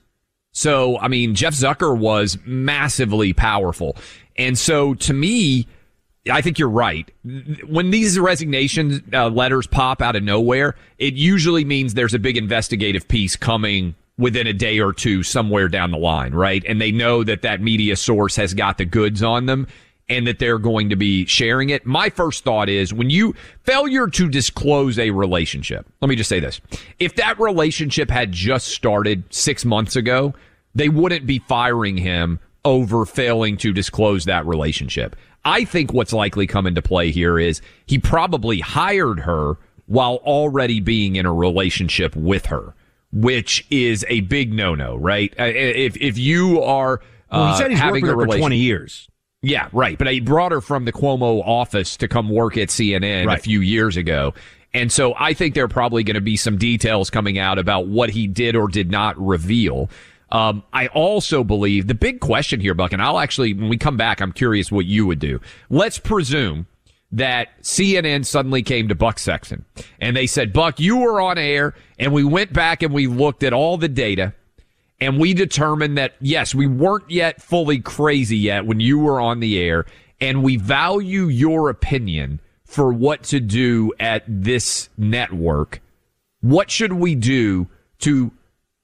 [0.52, 3.96] So, I mean, Jeff Zucker was massively powerful.
[4.38, 5.68] And so to me,
[6.32, 7.10] I think you're right.
[7.68, 12.38] When these resignation uh, letters pop out of nowhere, it usually means there's a big
[12.38, 16.64] investigative piece coming within a day or two somewhere down the line, right?
[16.68, 19.68] And they know that that media source has got the goods on them
[20.10, 21.86] and that they're going to be sharing it.
[21.86, 25.88] My first thought is when you failure to disclose a relationship.
[26.02, 26.60] Let me just say this.
[27.00, 30.34] If that relationship had just started 6 months ago,
[30.76, 35.16] they wouldn't be firing him over failing to disclose that relationship.
[35.46, 39.56] I think what's likely come into play here is he probably hired her
[39.88, 42.74] while already being in a relationship with her,
[43.12, 45.34] which is a big no-no, right?
[45.38, 48.26] Uh, If if you are uh, Well, he said he's worked having with a her
[48.26, 49.10] for 20 years.
[49.44, 49.98] Yeah, right.
[49.98, 53.60] But I brought her from the Cuomo office to come work at CNN a few
[53.60, 54.34] years ago.
[54.74, 57.88] And so I think there are probably going to be some details coming out about
[57.88, 59.90] what he did or did not reveal.
[60.32, 63.98] Um, I also believe the big question here, Buck, and I'll actually, when we come
[63.98, 65.42] back, I'm curious what you would do.
[65.70, 66.66] Let's presume
[67.12, 69.66] that CNN suddenly came to Buck Sexton
[70.00, 73.44] and they said, Buck, you were on air and we went back and we looked
[73.44, 74.34] at all the data
[75.00, 79.40] and we determined that yes, we weren't yet fully crazy yet when you were on
[79.40, 79.86] the air,
[80.20, 85.82] and we value your opinion for what to do at this network.
[86.42, 87.68] What should we do
[88.00, 88.32] to?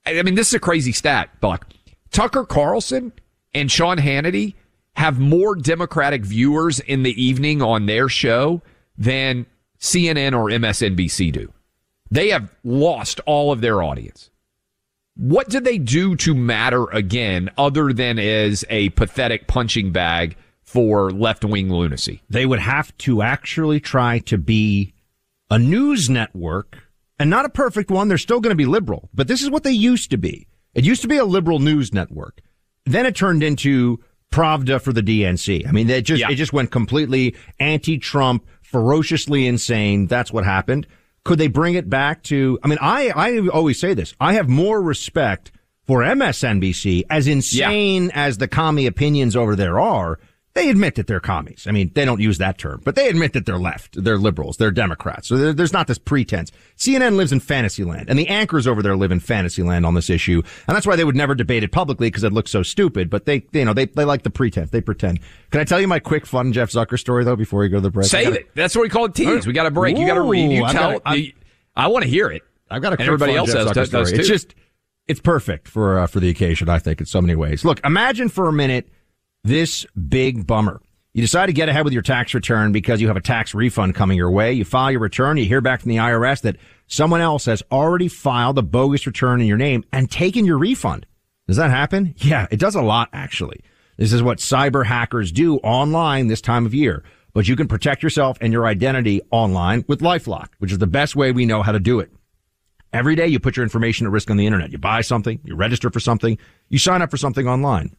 [0.05, 1.67] I mean, this is a crazy stat, Buck.
[2.11, 3.13] Tucker Carlson
[3.53, 4.55] and Sean Hannity
[4.93, 8.61] have more Democratic viewers in the evening on their show
[8.97, 9.45] than
[9.79, 11.53] CNN or MSNBC do.
[12.11, 14.29] They have lost all of their audience
[15.19, 21.11] what did they do to matter again other than as a pathetic punching bag for
[21.11, 22.21] left wing lunacy?
[22.29, 24.93] They would have to actually try to be
[25.49, 26.77] a news network
[27.19, 28.07] and not a perfect one.
[28.07, 30.47] They're still going to be liberal, but this is what they used to be.
[30.73, 32.39] It used to be a liberal news network.
[32.85, 33.99] Then it turned into
[34.31, 35.67] Pravda for the DNC.
[35.67, 36.29] I mean, it just, Yeah.
[36.31, 40.07] it just went completely anti-Trump, ferociously insane.
[40.07, 40.87] That's what happened.
[41.23, 44.13] Could they bring it back to, I mean, I, I always say this.
[44.19, 45.51] I have more respect
[45.85, 50.19] for MSNBC, as insane as the commie opinions over there are.
[50.59, 51.65] They admit that they're commies.
[51.67, 54.03] I mean, they don't use that term, but they admit that they're left.
[54.03, 54.57] They're liberals.
[54.57, 55.29] They're Democrats.
[55.29, 56.51] So there, there's not this pretense.
[56.77, 59.93] CNN lives in fantasy land and the anchors over there live in fantasy land on
[59.93, 60.41] this issue.
[60.67, 63.25] And that's why they would never debate it publicly because it looks so stupid, but
[63.25, 64.69] they, you know, they, they like the pretense.
[64.71, 65.21] They pretend.
[65.51, 67.81] Can I tell you my quick fun Jeff Zucker story though before we go to
[67.81, 68.07] the break?
[68.07, 68.53] Save it.
[68.53, 69.47] That's what we call it tease.
[69.47, 69.97] We got to break.
[69.97, 70.51] You got to read.
[70.51, 70.73] You tell.
[70.73, 71.33] gotta- I've- you-
[71.77, 72.41] I want to hear it.
[72.69, 74.11] I've got a everybody else Jeff has, does, does story.
[74.17, 74.19] too.
[74.19, 74.55] It's just,
[75.07, 76.67] it's perfect for uh, for the occasion.
[76.67, 77.63] I think in so many ways.
[77.63, 78.89] Look, imagine for a minute
[79.43, 80.81] this big bummer.
[81.13, 83.95] You decide to get ahead with your tax return because you have a tax refund
[83.95, 84.53] coming your way.
[84.53, 85.37] You file your return.
[85.37, 89.41] You hear back from the IRS that someone else has already filed a bogus return
[89.41, 91.05] in your name and taken your refund.
[91.47, 92.13] Does that happen?
[92.17, 93.63] Yeah, it does a lot actually.
[93.97, 97.03] This is what cyber hackers do online this time of year.
[97.33, 101.15] But you can protect yourself and your identity online with LifeLock, which is the best
[101.15, 102.11] way we know how to do it.
[102.93, 104.71] Every day you put your information at risk on the internet.
[104.71, 106.37] You buy something, you register for something,
[106.69, 107.95] you sign up for something online.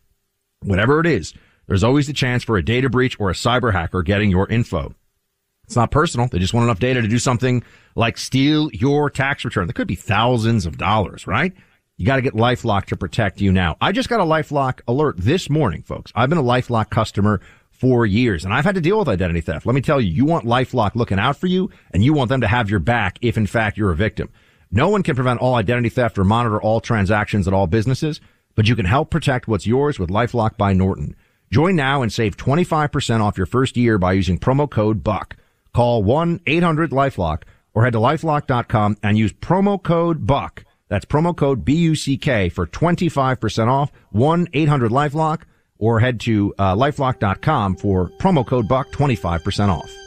[0.62, 1.32] Whatever it is,
[1.66, 4.94] there's always the chance for a data breach or a cyber hacker getting your info.
[5.64, 6.28] It's not personal.
[6.28, 7.62] They just want enough data to do something
[7.94, 9.68] like steal your tax return.
[9.68, 11.52] That could be thousands of dollars, right?
[11.96, 13.76] You got to get LifeLock to protect you now.
[13.80, 16.12] I just got a LifeLock alert this morning, folks.
[16.14, 19.64] I've been a LifeLock customer for years and I've had to deal with identity theft.
[19.64, 22.42] Let me tell you, you want LifeLock looking out for you and you want them
[22.42, 24.28] to have your back if in fact you're a victim.
[24.70, 28.20] No one can prevent all identity theft or monitor all transactions at all businesses,
[28.54, 31.16] but you can help protect what's yours with LifeLock by Norton.
[31.50, 35.36] Join now and save 25% off your first year by using promo code BUCK.
[35.74, 37.42] Call 1-800-LifeLock
[37.74, 40.64] or head to lifelock.com and use promo code BUCK.
[40.88, 43.92] That's promo code B-U-C-K for 25% off.
[44.14, 45.42] 1-800-LifeLock
[45.78, 49.99] or head to uh, lifelock.com for promo code BUCK 25% off.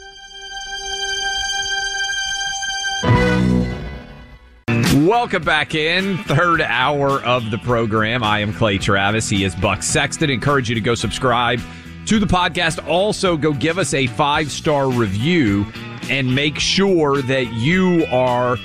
[5.04, 6.16] Welcome back in.
[6.24, 8.24] Third hour of the program.
[8.24, 9.28] I am Clay Travis.
[9.28, 10.30] He is Buck Sexton.
[10.30, 11.60] Encourage you to go subscribe
[12.06, 12.88] to the podcast.
[12.88, 15.66] Also, go give us a five star review
[16.08, 18.56] and make sure that you are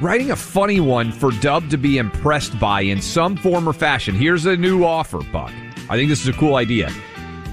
[0.00, 4.14] writing a funny one for Dub to be impressed by in some form or fashion.
[4.14, 5.52] Here's a new offer, Buck.
[5.90, 6.90] I think this is a cool idea.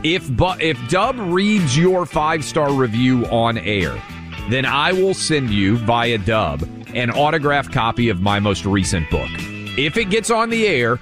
[0.06, 4.02] If if Dub reads your five star review on air,
[4.50, 9.30] then I will send you via Dub an autographed copy of my most recent book.
[9.78, 11.00] If it gets on the air,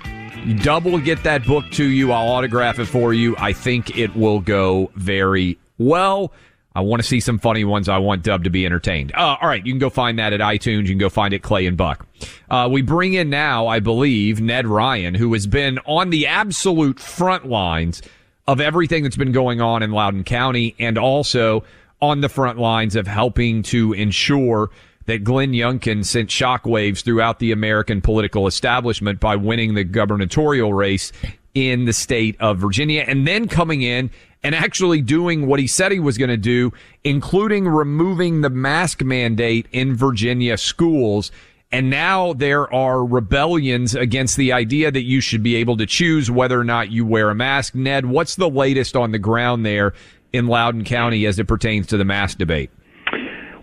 [0.84, 2.12] will get that book to you.
[2.12, 3.36] I'll autograph it for you.
[3.38, 6.32] I think it will go very well.
[6.76, 7.90] I want to see some funny ones.
[7.90, 9.12] I want Dub to be entertained.
[9.16, 10.84] Uh, all right, you can go find that at iTunes.
[10.84, 12.06] You can go find it Clay and Buck.
[12.50, 17.00] Uh, we bring in now, I believe, Ned Ryun, who has been on the absolute
[17.00, 18.02] front lines
[18.48, 21.64] of everything that's been going on in Loudoun County and also
[22.02, 24.70] on the front lines of helping to ensure
[25.10, 31.12] that Glenn Youngkin sent shockwaves throughout the American political establishment by winning the gubernatorial race
[31.56, 34.12] in the state of Virginia and then coming in
[34.44, 36.72] and actually doing what he said he was going to do,
[37.04, 41.32] including removing the mask mandate in Virginia schools.
[41.72, 46.30] And now there are rebellions against the idea that you should be able to choose
[46.30, 47.74] whether or not you wear a mask.
[47.74, 49.96] Ned, what's the latest on the ground there
[50.32, 52.70] in Loudoun County as it pertains to the mask debate?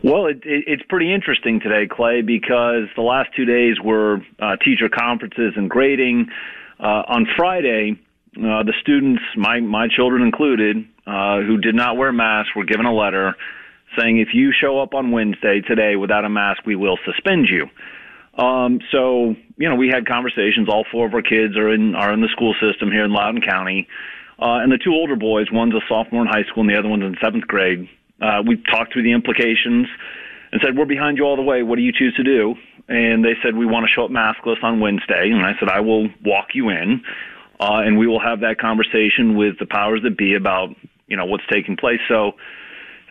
[0.06, 4.54] Well, it, it, it's pretty interesting today, Clay, because the last two days were uh,
[4.64, 6.28] teacher conferences and grading.
[6.78, 7.98] Uh, on Friday,
[8.36, 10.76] uh, the students, my my children included,
[11.08, 13.34] uh, who did not wear masks, were given a letter
[13.98, 17.66] saying, "If you show up on Wednesday today without a mask, we will suspend you."
[18.40, 20.68] Um, so, you know, we had conversations.
[20.68, 23.40] All four of our kids are in are in the school system here in Loudoun
[23.40, 23.88] County,
[24.38, 26.88] uh, and the two older boys, one's a sophomore in high school, and the other
[26.88, 27.88] one's in seventh grade.
[28.20, 29.86] Uh, we talked through the implications
[30.52, 31.62] and said, "We're behind you all the way.
[31.62, 32.54] What do you choose to do?"
[32.88, 35.80] And they said, "We want to show up maskless on Wednesday." And I said, "I
[35.80, 37.02] will walk you in."
[37.60, 40.74] uh, and we will have that conversation with the powers that be about
[41.06, 42.00] you know what's taking place.
[42.08, 42.32] So,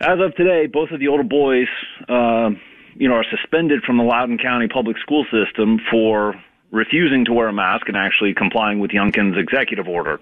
[0.00, 1.68] as of today, both of the older boys,
[2.08, 2.50] uh,
[2.94, 6.34] you know, are suspended from the Loudoun County public school system for
[6.70, 10.20] refusing to wear a mask and actually complying with Youngkin's executive order.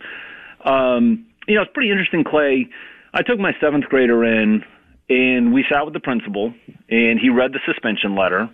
[0.65, 2.69] Um, you know, it's pretty interesting, Clay.
[3.13, 4.65] I took my seventh grader in,
[5.09, 6.55] and we sat with the principal,
[6.89, 8.49] and he read the suspension letter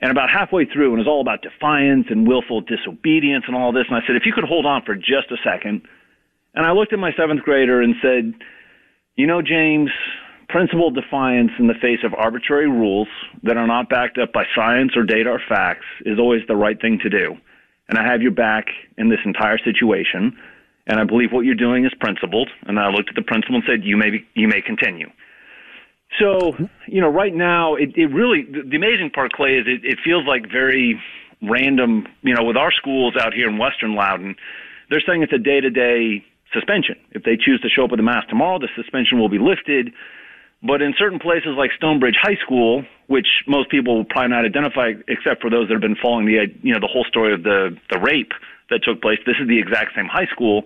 [0.00, 3.72] and about halfway through, and it was all about defiance and willful disobedience and all
[3.72, 3.84] this.
[3.88, 5.82] And I said, if you could hold on for just a second.
[6.54, 8.34] And I looked at my seventh grader and said,
[9.14, 9.90] you know, James,
[10.48, 13.08] principled defiance in the face of arbitrary rules
[13.42, 16.80] that are not backed up by science or data or facts is always the right
[16.80, 17.36] thing to do.
[17.88, 20.36] And I have your back in this entire situation.
[20.86, 22.48] And I believe what you're doing is principled.
[22.66, 25.10] And I looked at the principal and said, you may, be, you may continue.
[26.18, 29.98] So, you know, right now, it, it really, the amazing part, Clay, is it, it
[30.04, 31.00] feels like very
[31.42, 34.36] random, you know, with our schools out here in Western Loudoun,
[34.90, 36.96] they're saying it's a day to day suspension.
[37.12, 39.92] If they choose to show up with a mask tomorrow, the suspension will be lifted.
[40.62, 44.44] But in certain places like Stone Bridge High School, which most people will probably not
[44.44, 47.44] identify except for those that have been following the, you know, the whole story of
[47.44, 48.32] the, the rape
[48.68, 50.64] that took place, this is the exact same high school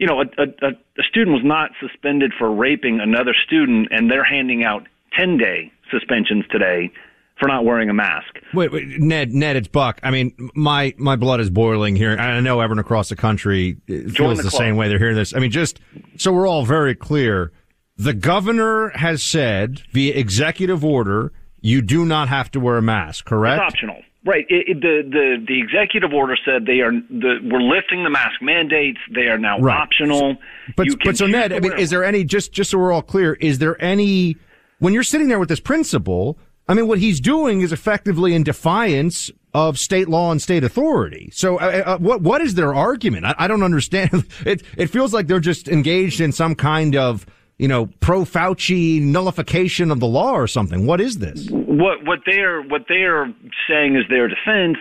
[0.00, 4.24] you know, a, a, a student was not suspended for raping another student, and they're
[4.24, 6.90] handing out 10 day suspensions today
[7.38, 8.38] for not wearing a mask.
[8.54, 10.00] Wait, wait, Ned, Ned, it's Buck.
[10.02, 12.16] I mean, my my blood is boiling here.
[12.18, 14.88] I know everyone across the country uh, feels the, the same way.
[14.88, 15.34] They're hearing this.
[15.34, 15.80] I mean, just
[16.16, 17.52] so we're all very clear,
[17.96, 23.26] the governor has said via executive order you do not have to wear a mask.
[23.26, 23.62] Correct?
[23.62, 24.02] It's optional.
[24.24, 24.44] Right.
[24.50, 28.42] It, it, the the the executive order said they are the we're lifting the mask
[28.42, 28.98] mandates.
[29.14, 29.76] They are now Right.
[29.80, 30.36] optional.
[30.76, 33.34] But but so Ned, I mean, is there any just just so we're all clear?
[33.40, 34.36] Is there any
[34.78, 36.38] when you're sitting there with this principal?
[36.68, 41.30] I mean, what he's doing is effectively in defiance of state law and state authority.
[41.32, 43.24] So, uh, uh, what what is their argument?
[43.24, 44.26] I, I don't understand.
[44.46, 47.24] It it feels like they're just engaged in some kind of
[47.60, 50.86] you know pro Fauci nullification of the law or something.
[50.86, 51.48] What is this?
[51.80, 53.32] what what they're what they're
[53.68, 54.76] saying is their defense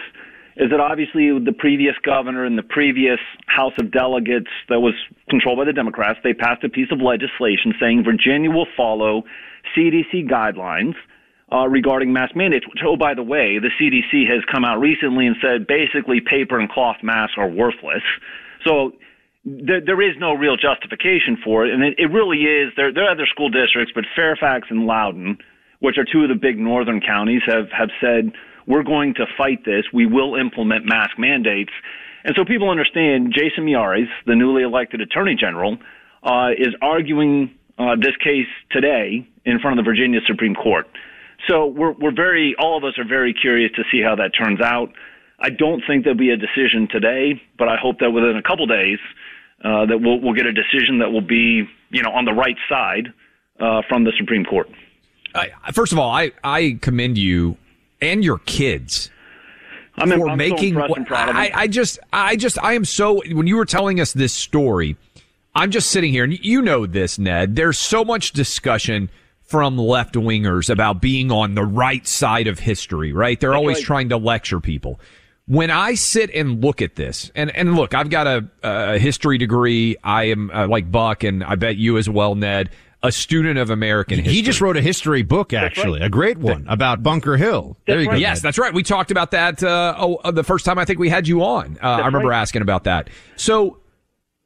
[0.57, 4.93] is that obviously the previous governor and the previous House of Delegates that was
[5.29, 9.23] controlled by the Democrats, they passed a piece of legislation saying Virginia will follow
[9.77, 10.95] CDC guidelines
[11.53, 12.67] uh, regarding mask mandates.
[12.67, 16.59] Which, oh, by the way, the CDC has come out recently and said basically paper
[16.59, 18.03] and cloth masks are worthless.
[18.67, 18.91] So
[19.45, 22.73] there, there is no real justification for it, and it, it really is.
[22.75, 25.37] There, there are other school districts, but Fairfax and Loudoun,
[25.79, 28.33] which are two of the big northern counties, have have said
[28.67, 29.85] we're going to fight this.
[29.93, 31.71] We will implement mask mandates,
[32.23, 33.33] and so people understand.
[33.33, 35.77] Jason Miyares, the newly elected Attorney General,
[36.23, 40.87] uh, is arguing uh, this case today in front of the Virginia Supreme Court.
[41.47, 44.59] So we're we're very all of us are very curious to see how that turns
[44.59, 44.91] out.
[45.41, 48.67] I don't think there'll be a decision today, but I hope that within a couple
[48.67, 48.99] days
[49.63, 52.57] uh, that we'll we'll get a decision that will be you know on the right
[52.67, 53.13] side
[53.59, 54.69] uh, from the Supreme Court.
[55.35, 57.57] I, first of all, I, I commend you
[58.01, 59.09] and your kids
[59.97, 60.73] I'm, for I'm making.
[60.73, 61.51] so impressed and proud of I.
[61.53, 63.21] I just, I just, I am so.
[63.31, 64.95] When you were telling us this story,
[65.53, 67.55] I'm just sitting here, and you know this, Ned.
[67.55, 69.09] There's so much discussion
[69.41, 73.39] from left wingers about being on the right side of history, right?
[73.39, 73.85] They're always right.
[73.85, 74.99] trying to lecture people.
[75.49, 79.39] When I sit and look at this, and, and look, I've got a, a history
[79.39, 79.97] degree.
[80.03, 82.69] I am uh, like Buck, and I bet you as well, Ned,
[83.01, 84.33] a student of American history.
[84.35, 87.77] He just wrote a history book, actually, a great one about Bunker Hill.
[87.87, 88.15] There you go.
[88.15, 88.43] Yes, Ned.
[88.43, 88.71] that's right.
[88.71, 91.43] We talked about that uh, oh, uh, the first time I think we had you
[91.43, 91.79] on.
[91.81, 93.09] Uh, I remember asking about that.
[93.35, 93.79] So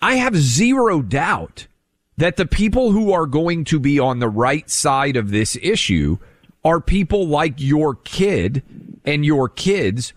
[0.02, 1.68] I have zero doubt
[2.16, 6.18] that the people who are going to be on the right side of this issue
[6.64, 8.64] are people like your kid
[9.04, 10.14] and your kids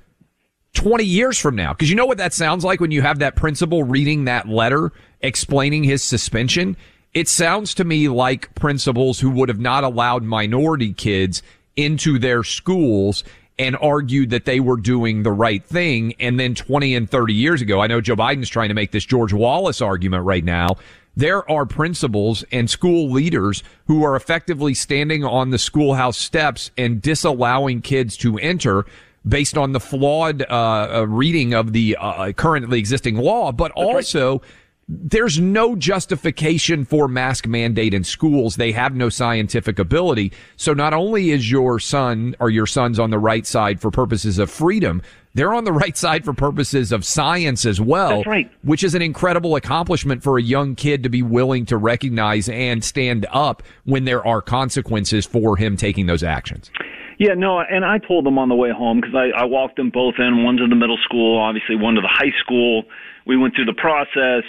[0.76, 1.72] 20 years from now.
[1.72, 4.92] Because you know what that sounds like when you have that principal reading that letter
[5.20, 6.76] explaining his suspension?
[7.14, 11.42] It sounds to me like principals who would have not allowed minority kids
[11.76, 13.24] into their schools
[13.58, 16.14] and argued that they were doing the right thing.
[16.20, 19.04] And then 20 and 30 years ago, I know Joe Biden's trying to make this
[19.04, 20.76] George Wallace argument right now.
[21.16, 27.00] There are principals and school leaders who are effectively standing on the schoolhouse steps and
[27.00, 28.84] disallowing kids to enter
[29.28, 34.40] based on the flawed uh, uh, reading of the uh, currently existing law, but also
[34.88, 38.54] there's no justification for mask mandate in schools.
[38.54, 40.32] They have no scientific ability.
[40.56, 44.38] So not only is your son or your sons on the right side for purposes
[44.38, 45.02] of freedom,
[45.34, 48.18] they're on the right side for purposes of science as well.
[48.18, 48.50] That's right.
[48.62, 52.84] Which is an incredible accomplishment for a young kid to be willing to recognize and
[52.84, 56.70] stand up when there are consequences for him taking those actions.
[57.18, 59.90] Yeah, no, and I told them on the way home because I, I walked them
[59.90, 60.44] both in.
[60.44, 62.84] One to the middle school, obviously one to the high school.
[63.26, 64.44] We went through the process,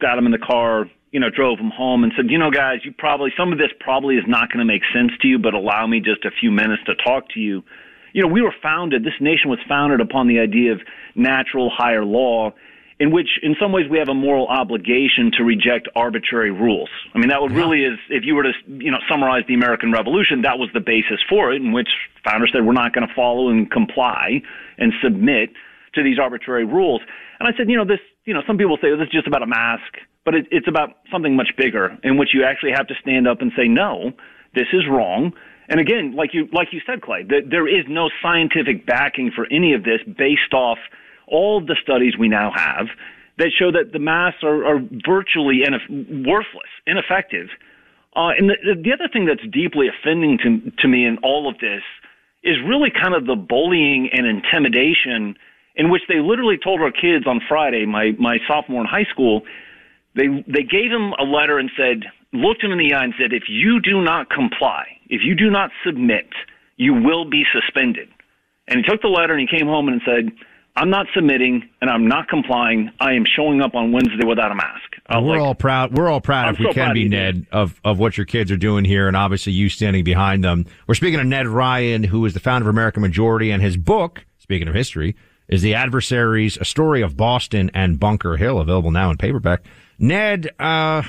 [0.00, 2.80] got them in the car, you know, drove them home, and said, you know, guys,
[2.84, 5.54] you probably some of this probably is not going to make sense to you, but
[5.54, 7.62] allow me just a few minutes to talk to you.
[8.12, 9.04] You know, we were founded.
[9.04, 10.80] This nation was founded upon the idea of
[11.14, 12.52] natural higher law
[13.02, 16.88] in which in some ways we have a moral obligation to reject arbitrary rules.
[17.12, 19.90] I mean, that would really is, if you were to, you know, summarize the American
[19.90, 21.88] Revolution, that was the basis for it, in which
[22.24, 24.40] founders said we're not going to follow and comply
[24.78, 25.50] and submit
[25.94, 27.00] to these arbitrary rules.
[27.40, 29.26] And I said, you know, this, you know, some people say oh, this is just
[29.26, 32.86] about a mask, but it, it's about something much bigger in which you actually have
[32.86, 34.12] to stand up and say, no,
[34.54, 35.32] this is wrong.
[35.68, 39.48] And again, like you, like you said, Clay, that there is no scientific backing for
[39.50, 40.78] any of this based off
[41.32, 42.86] all the studies we now have
[43.38, 47.48] that show that the masks are, are virtually worthless, ineffective.
[48.14, 51.58] Uh, and the, the other thing that's deeply offending to, to me in all of
[51.58, 51.82] this
[52.42, 55.34] is really kind of the bullying and intimidation
[55.74, 59.42] in which they literally told our kids on Friday, my, my sophomore in high school,
[60.14, 63.32] they, they gave him a letter and said, looked him in the eye and said,
[63.32, 66.28] if you do not comply, if you do not submit,
[66.76, 68.08] you will be suspended.
[68.68, 70.32] And he took the letter and he came home and said,
[70.74, 72.90] I'm not submitting and I'm not complying.
[72.98, 74.96] I am showing up on Wednesday without a mask.
[75.08, 75.96] Was we're like, all proud.
[75.96, 78.50] We're all proud, I'm if we so can be, Ned, of, of what your kids
[78.50, 80.64] are doing here, and obviously you standing behind them.
[80.86, 84.24] We're speaking of Ned Ryun, who is the founder of American Majority, and his book,
[84.38, 85.14] speaking of history,
[85.48, 89.62] is The Adversaries, A Story of Boston and Bunker Hill, available now in paperback.
[89.98, 91.02] Ned, uh,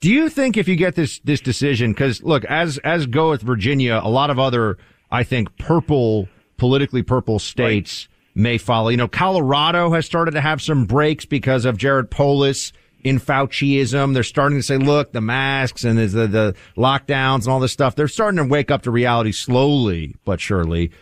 [0.00, 3.42] do you think if you get this, this decision, because look, as, as go with
[3.42, 4.78] Virginia, a lot of other,
[5.10, 8.15] I think, purple politically purple states right.
[8.36, 8.90] May follow.
[8.90, 12.72] You know, Colorado has started to have some breaks because of Jared Polis
[13.02, 14.12] in Fauciism.
[14.12, 17.96] They're starting to say, look, the masks and the, the lockdowns and all this stuff,
[17.96, 20.92] they're starting to wake up to reality slowly but surely.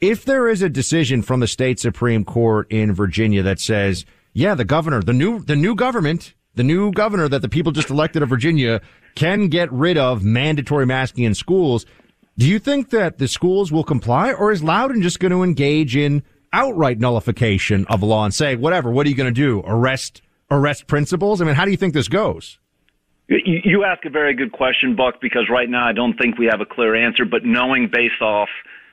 [0.00, 4.54] If there is a decision from the state Supreme Court in Virginia that says, yeah,
[4.54, 8.22] the governor, the new, the new government, the new governor that the people just elected
[8.22, 8.80] of Virginia
[9.14, 11.84] can get rid of mandatory masking in schools.
[12.38, 15.96] Do you think that the schools will comply or is Loudoun just going to engage
[15.96, 16.22] in
[16.52, 19.62] outright nullification of law and say, whatever, what are you going to do?
[19.66, 21.40] Arrest arrest principals?
[21.40, 22.58] I mean, how do you think this goes?
[23.28, 26.62] You ask a very good question, Buck, because right now I don't think we have
[26.62, 27.26] a clear answer.
[27.26, 28.48] But knowing based off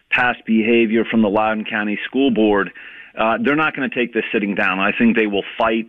[0.10, 2.72] past behavior from the Loudoun County School Board,
[3.18, 4.80] uh, they're not going to take this sitting down.
[4.80, 5.88] I think they will fight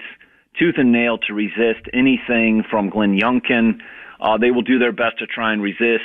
[0.58, 3.80] tooth and nail to resist anything from Glenn Youngkin.
[4.20, 6.04] Uh, they will do their best to try and resist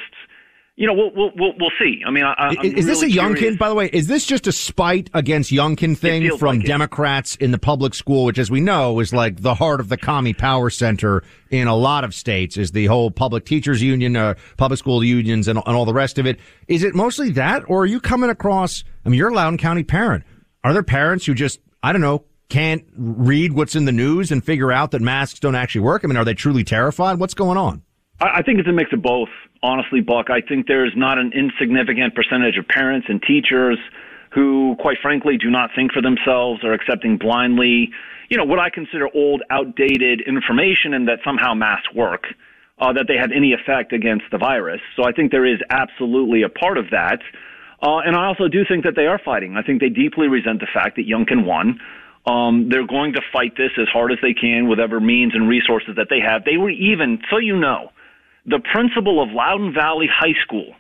[0.77, 2.01] you know, we'll we'll we'll, we'll see.
[2.05, 3.57] I mean, I, is, is really this a Youngkin?
[3.57, 7.51] By the way, is this just a spite against Youngkin thing from like Democrats in
[7.51, 10.69] the public school, which, as we know, is like the heart of the commie power
[10.69, 12.55] center in a lot of states?
[12.55, 16.17] Is the whole public teachers union, uh, public school unions, and, and all the rest
[16.17, 16.39] of it?
[16.67, 18.83] Is it mostly that, or are you coming across?
[19.05, 20.23] I mean, you're a Loudoun County parent.
[20.63, 24.43] Are there parents who just I don't know can't read what's in the news and
[24.43, 26.03] figure out that masks don't actually work?
[26.03, 27.19] I mean, are they truly terrified?
[27.19, 27.83] What's going on?
[28.21, 29.29] I think it's a mix of both
[29.63, 33.77] honestly, Buck, I think there's not an insignificant percentage of parents and teachers
[34.33, 37.91] who, quite frankly, do not think for themselves, are accepting blindly,
[38.29, 42.27] you know, what I consider old, outdated information and that somehow masks work,
[42.79, 44.79] uh, that they have any effect against the virus.
[44.95, 47.19] So I think there is absolutely a part of that.
[47.83, 49.57] Uh, and I also do think that they are fighting.
[49.57, 51.79] I think they deeply resent the fact that Youngkin won.
[52.25, 55.95] Um, they're going to fight this as hard as they can, whatever means and resources
[55.97, 56.45] that they have.
[56.45, 57.90] They were even, so you know,
[58.45, 60.73] the principal of Loudoun Valley High School,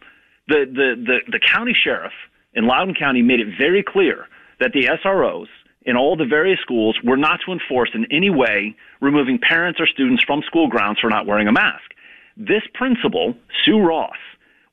[0.47, 2.13] the, the, the, the county sheriff
[2.53, 4.27] in Loudoun County made it very clear
[4.59, 5.47] that the SROs
[5.83, 9.87] in all the various schools were not to enforce in any way removing parents or
[9.87, 11.91] students from school grounds for not wearing a mask.
[12.37, 13.35] This principal,
[13.65, 14.17] Sue Ross,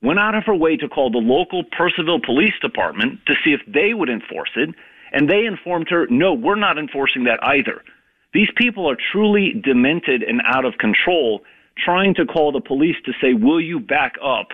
[0.03, 3.61] went out of her way to call the local Purcellville Police Department to see if
[3.67, 4.75] they would enforce it,
[5.13, 7.83] and they informed her, no, we're not enforcing that either.
[8.35, 11.43] These people are truly demented and out of control,
[11.85, 14.49] trying to call the police to say, will you back up,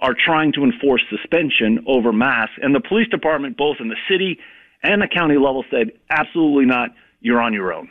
[0.00, 2.54] are trying to enforce suspension over masks.
[2.62, 4.38] And the police department, both in the city
[4.82, 6.90] and the county level, said, absolutely not.
[7.20, 7.88] You're on your own.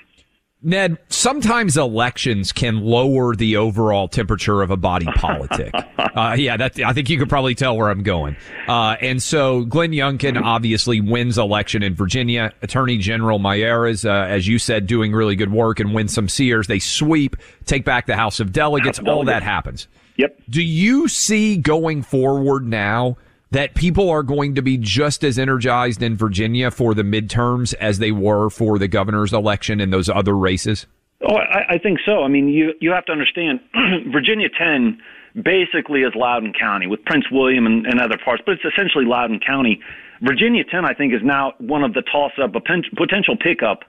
[0.64, 5.72] Ned, sometimes elections can lower the overall temperature of a body politic.
[5.98, 8.36] uh, yeah, that, I think you could probably tell where I'm going.
[8.68, 12.52] Uh, and so Glenn Youngkin obviously wins election in Virginia.
[12.64, 16.66] Attorney General Miyares, uh, as you said, doing really good work and Winsome Sears.
[16.66, 17.36] They sweep,
[17.66, 18.98] take back the House of Delegates.
[18.98, 19.36] House All Delegates.
[19.36, 19.88] that happens.
[20.18, 20.42] Yep.
[20.50, 23.18] Do you see going forward now
[23.52, 28.00] that people are going to be just as energized in Virginia for the midterms as
[28.00, 30.86] they were for the governor's election and those other races?
[31.28, 32.24] Oh, I, I think so.
[32.24, 33.60] I mean, you you have to understand,
[34.12, 35.00] Virginia 10
[35.44, 39.40] basically is Loudoun County with Prince William and, and other parts, but it's essentially Loudoun
[39.46, 39.80] County.
[40.22, 43.84] Virginia 10, I think, is now one of the toss-up potential pickup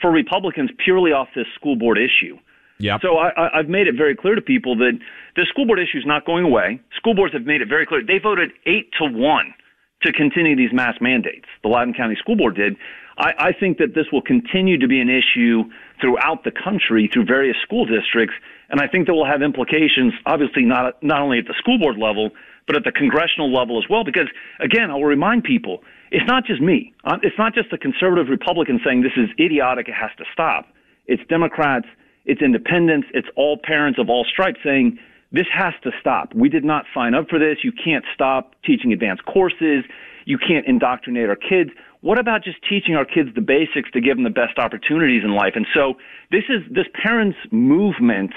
[0.00, 2.38] for Republicans purely off this school board issue.
[2.78, 2.98] Yeah.
[3.00, 4.98] So I, I've made it very clear to people that
[5.36, 6.80] the school board issue is not going away.
[6.96, 8.02] School boards have made it very clear.
[8.04, 9.54] They voted eight to one
[10.02, 11.46] to continue these mass mandates.
[11.62, 12.76] The Loudoun County School Board did.
[13.18, 15.64] I, I think that this will continue to be an issue
[16.00, 18.34] throughout the country through various school districts,
[18.70, 21.96] and I think that will have implications, obviously not not only at the school board
[21.96, 22.30] level,
[22.66, 24.04] but at the congressional level as well.
[24.04, 24.28] Because
[24.60, 26.92] again, I will remind people, it's not just me.
[27.04, 29.88] Uh, it's not just the conservative Republicans saying this is idiotic.
[29.88, 30.66] It has to stop.
[31.06, 31.86] It's Democrats
[32.24, 34.98] it's independents, it's all parents of all stripes saying
[35.34, 36.32] this has to stop.
[36.32, 37.58] We did not sign up for this.
[37.64, 39.84] You can't stop teaching advanced courses.
[40.26, 41.70] You can't indoctrinate our kids.
[42.02, 45.34] What about just teaching our kids the basics to give them the best opportunities in
[45.34, 45.54] life?
[45.56, 45.94] And so
[46.30, 48.30] this is this parents movement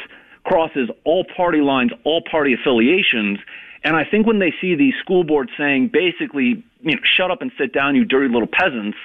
[0.43, 3.37] crosses all party lines, all party affiliations.
[3.83, 7.41] And I think when they see these school boards saying basically, you know, shut up
[7.41, 8.97] and sit down, you dirty little peasants,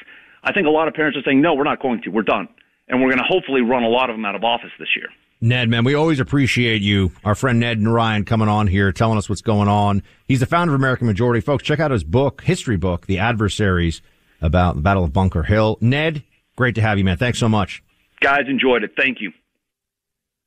[0.43, 2.11] I think a lot of parents are saying, no, we're not going to.
[2.11, 2.49] We're done
[2.89, 5.09] and we're going to hopefully run a lot of them out of office this year.
[5.43, 9.19] Ned, man, we always appreciate you, our friend Ned and Ryun, coming on here, telling
[9.19, 10.05] us what's going on.
[10.29, 11.41] He's the founder of American Majority.
[11.41, 14.03] Folks, check out his book, history book, The Adversaries,
[14.41, 15.79] about the Battle of Bunker Hill.
[15.81, 16.23] Ned,
[16.55, 17.17] great to have you, man.
[17.17, 17.83] Thanks so much.
[18.21, 18.93] Guys, enjoyed it.
[18.97, 19.33] Thank you.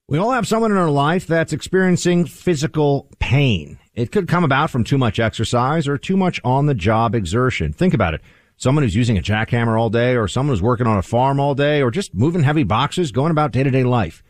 [0.07, 3.77] We all have someone in our life that's experiencing physical pain.
[3.95, 7.73] It could come about from too much exercise or too much on the job exertion.
[7.73, 8.21] Think about it
[8.55, 11.53] someone who's using a jackhammer all day or someone who's working on a farm all
[11.53, 14.23] day or just moving heavy boxes, going about day to day life.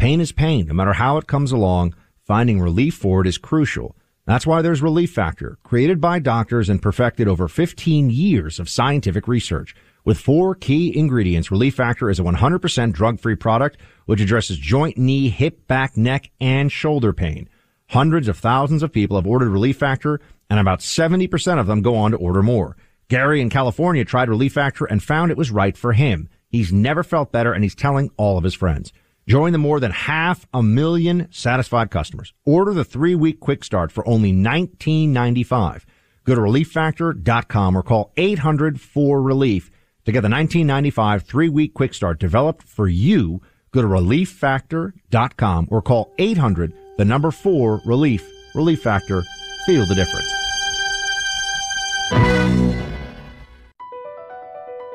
[0.00, 0.66] Pain is pain.
[0.66, 1.94] No matter how it comes along,
[2.24, 3.94] finding relief for it is crucial.
[4.24, 9.28] That's why there's Relief Factor, created by doctors and perfected over 15 years of scientific
[9.28, 9.76] research.
[10.06, 13.76] With four key ingredients, Relief Factor is a 100% drug-free product
[14.06, 17.46] which addresses joint, knee, hip, back, neck, and shoulder pain.
[17.90, 21.94] Hundreds of thousands of people have ordered Relief Factor, and about 70% of them go
[21.96, 22.74] on to order more.
[23.08, 26.30] Gary in California tried Relief Factor and found it was right for him.
[26.48, 28.94] He's never felt better, and he's telling all of his friends.
[29.30, 32.34] Join the more than half a million satisfied customers.
[32.44, 35.84] Order the three week quick start for only $19.95.
[36.24, 39.70] Go to relieffactor.com or call 800 4 relief
[40.04, 43.40] to get the 1995 three week quick start developed for you.
[43.70, 48.28] Go to relieffactor.com or call 800 the number four relief.
[48.56, 49.22] Relief Factor.
[49.64, 50.39] Feel the difference.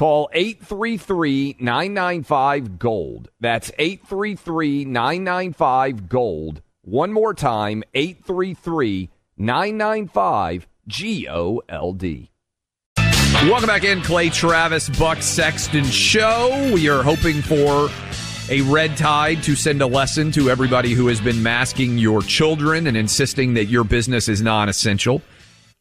[0.00, 3.28] Call 833 995 Gold.
[3.38, 6.62] That's 833 995 Gold.
[6.80, 12.30] One more time 833 995 G O L D.
[12.96, 16.70] Welcome back in, Clay Travis, Buck Sexton Show.
[16.72, 17.90] We are hoping for
[18.48, 22.86] a red tide to send a lesson to everybody who has been masking your children
[22.86, 25.20] and insisting that your business is non essential,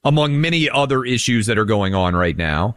[0.03, 2.76] among many other issues that are going on right now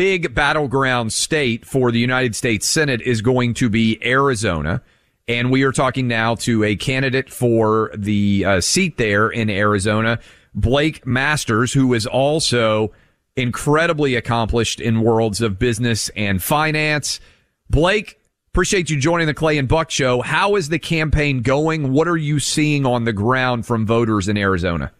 [0.00, 4.80] big battleground state for the United States Senate is going to be Arizona.
[5.28, 10.18] And we are talking now to a candidate for the uh, seat there in Arizona,
[10.54, 12.94] Blake Masters, who is also
[13.36, 17.20] incredibly accomplished in worlds of business and finance.
[17.68, 18.18] Blake,
[18.54, 20.22] appreciate you joining the Clay and Buck show.
[20.22, 21.92] How is the campaign going?
[21.92, 24.92] What are you seeing on the ground from voters in Arizona?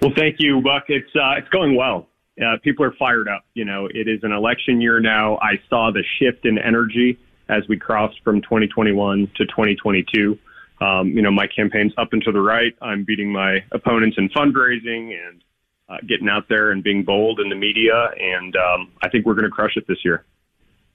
[0.00, 0.84] Well, thank you, Buck.
[0.88, 2.08] It's uh, it's going well
[2.40, 3.44] uh, people are fired up.
[3.54, 5.36] You know, it is an election year now.
[5.38, 7.18] I saw the shift in energy
[7.48, 10.38] as we crossed from 2021 to 2022.
[10.80, 12.74] Um, you know, my campaign's up and to the right.
[12.80, 15.44] I'm beating my opponents in fundraising and
[15.88, 18.10] uh, getting out there and being bold in the media.
[18.18, 20.24] And um, I think we're going to crush it this year.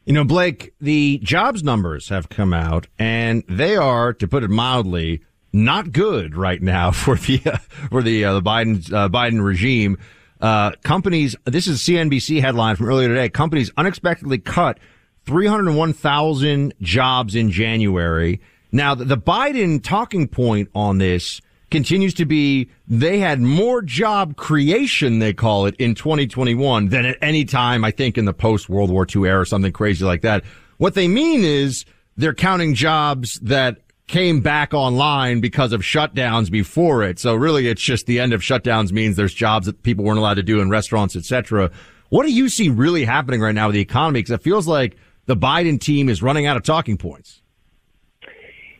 [0.06, 4.50] You know, Blake, the jobs numbers have come out, and they are, to put it
[4.50, 5.22] mildly,
[5.52, 7.58] not good right now for the uh,
[7.90, 9.98] for the uh, the Biden uh, Biden regime.
[10.40, 13.30] Uh, companies, this is CNBC headline from earlier today.
[13.30, 14.80] Companies unexpectedly cut
[15.26, 18.40] 301,000 jobs in January.
[18.72, 25.20] Now, the Biden talking point on this continues to be they had more job creation,
[25.20, 28.90] they call it, in 2021 than at any time, I think, in the post World
[28.90, 30.44] War II era, or something crazy like that.
[30.78, 31.86] What they mean is
[32.16, 37.20] they're counting jobs that came back online because of shutdowns before it.
[37.20, 40.36] So really it's just the end of shutdowns means there's jobs that people weren't allowed
[40.36, 41.72] to do in restaurants, etc.
[42.10, 44.20] What do you see really happening right now with the economy?
[44.20, 44.96] Because it feels like
[45.26, 47.42] the Biden team is running out of talking points.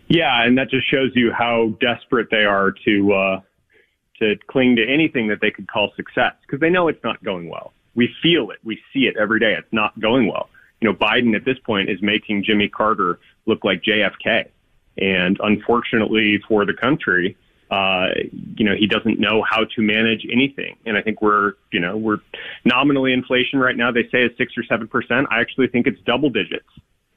[0.08, 3.42] Yeah, and that just shows you how desperate they are to uh,
[4.20, 7.50] to cling to anything that they could call success because they know it's not going
[7.50, 7.74] well.
[7.96, 8.60] We feel it.
[8.64, 9.56] We see it every day.
[9.58, 10.50] It's not going well.
[10.80, 14.48] You know, Biden at this point is making Jimmy Carter look like JFK.
[14.98, 17.38] And unfortunately for the country,
[17.70, 18.08] uh,
[18.56, 20.78] you know, he doesn't know how to manage anything.
[20.86, 22.20] And I think we're, you know, we're
[22.64, 23.92] nominally inflation right now.
[23.92, 25.28] They say is six or seven percent.
[25.30, 26.68] I actually think it's double digits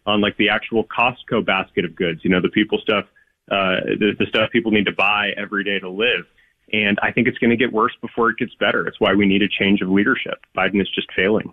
[0.06, 2.20] on like the actual Costco basket of goods.
[2.24, 3.04] You know, the people stuff,
[3.50, 6.26] uh, the, the stuff people need to buy every day to live.
[6.72, 8.86] And I think it's going to get worse before it gets better.
[8.86, 10.38] It's why we need a change of leadership.
[10.56, 11.52] Biden is just failing.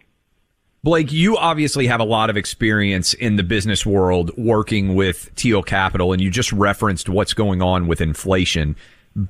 [0.83, 5.63] Blake, you obviously have a lot of experience in the business world working with Thiel
[5.63, 8.75] Capital, and you just referenced what's going on with inflation.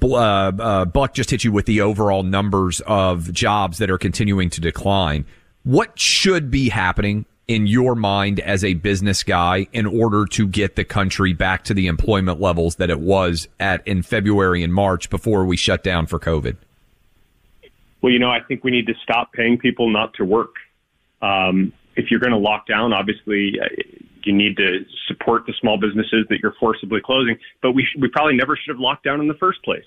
[0.02, 4.50] Uh, uh, Buck just hit you with the overall numbers of jobs that are continuing
[4.52, 5.26] to decline.
[5.64, 10.76] What should be happening in your mind as a business guy in order to get
[10.76, 15.10] the country back to the employment levels that it was at in February and March
[15.10, 16.58] before we shut down for COVID?
[18.02, 20.56] Well, you know, I think we need to stop paying people not to work.
[21.22, 23.68] Um, if you're going to lock down, obviously uh,
[24.24, 27.38] you need to support the small businesses that you're forcibly closing.
[27.62, 29.86] But we sh- we probably never should have locked down in the first place,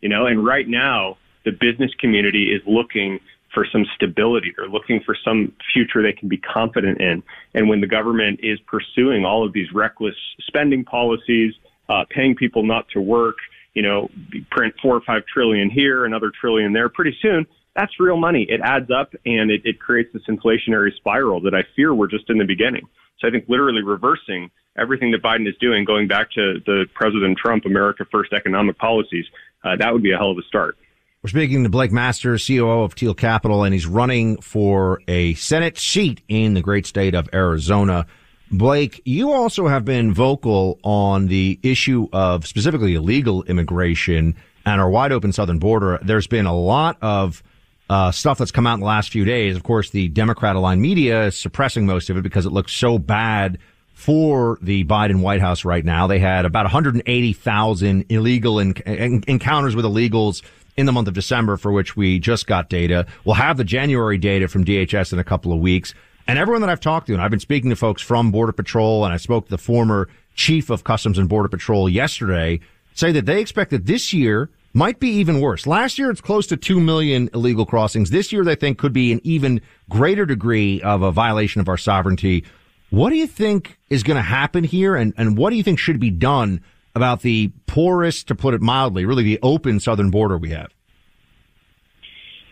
[0.00, 0.26] you know.
[0.26, 3.18] And right now, the business community is looking
[3.52, 4.52] for some stability.
[4.56, 7.22] They're looking for some future they can be confident in.
[7.54, 10.14] And when the government is pursuing all of these reckless
[10.46, 11.54] spending policies,
[11.88, 13.36] uh, paying people not to work,
[13.72, 14.10] you know,
[14.50, 17.46] print four or five trillion here, another trillion there, pretty soon
[17.78, 18.44] that's real money.
[18.48, 22.28] It adds up and it, it creates this inflationary spiral that I fear we're just
[22.28, 22.88] in the beginning.
[23.20, 27.38] So I think literally reversing everything that Biden is doing, going back to the President
[27.38, 29.26] Trump America First economic policies,
[29.64, 30.76] uh, that would be a hell of a start.
[31.22, 35.78] We're speaking to Blake Masters, COO of Thiel Capital, and he's running for a Senate
[35.78, 38.06] seat in the great state of Arizona.
[38.50, 44.90] Blake, you also have been vocal on the issue of specifically illegal immigration and our
[44.90, 45.98] wide open southern border.
[46.02, 47.42] There's been a lot of
[47.88, 49.56] uh, stuff that's come out in the last few days.
[49.56, 52.98] Of course, the Democrat aligned media is suppressing most of it because it looks so
[52.98, 53.58] bad
[53.94, 56.06] for the Biden White House right now.
[56.06, 60.42] They had about 180,000 illegal in- in- encounters with illegals
[60.76, 63.06] in the month of December, for which we just got data.
[63.24, 65.94] We'll have the January data from DHS in a couple of weeks.
[66.28, 69.04] And everyone that I've talked to, and I've been speaking to folks from Border Patrol,
[69.04, 72.60] and I spoke to the former chief of Customs and Border Patrol yesterday,
[72.94, 75.66] say that they expect that this year might be even worse.
[75.66, 78.10] Last year, it's close to 2 million illegal crossings.
[78.10, 81.76] This year, they think could be an even greater degree of a violation of our
[81.76, 82.44] sovereignty.
[82.90, 84.96] What do you think is going to happen here?
[84.96, 86.62] And, and what do you think should be done
[86.94, 90.72] about the porous, to put it mildly, really the open southern border we have?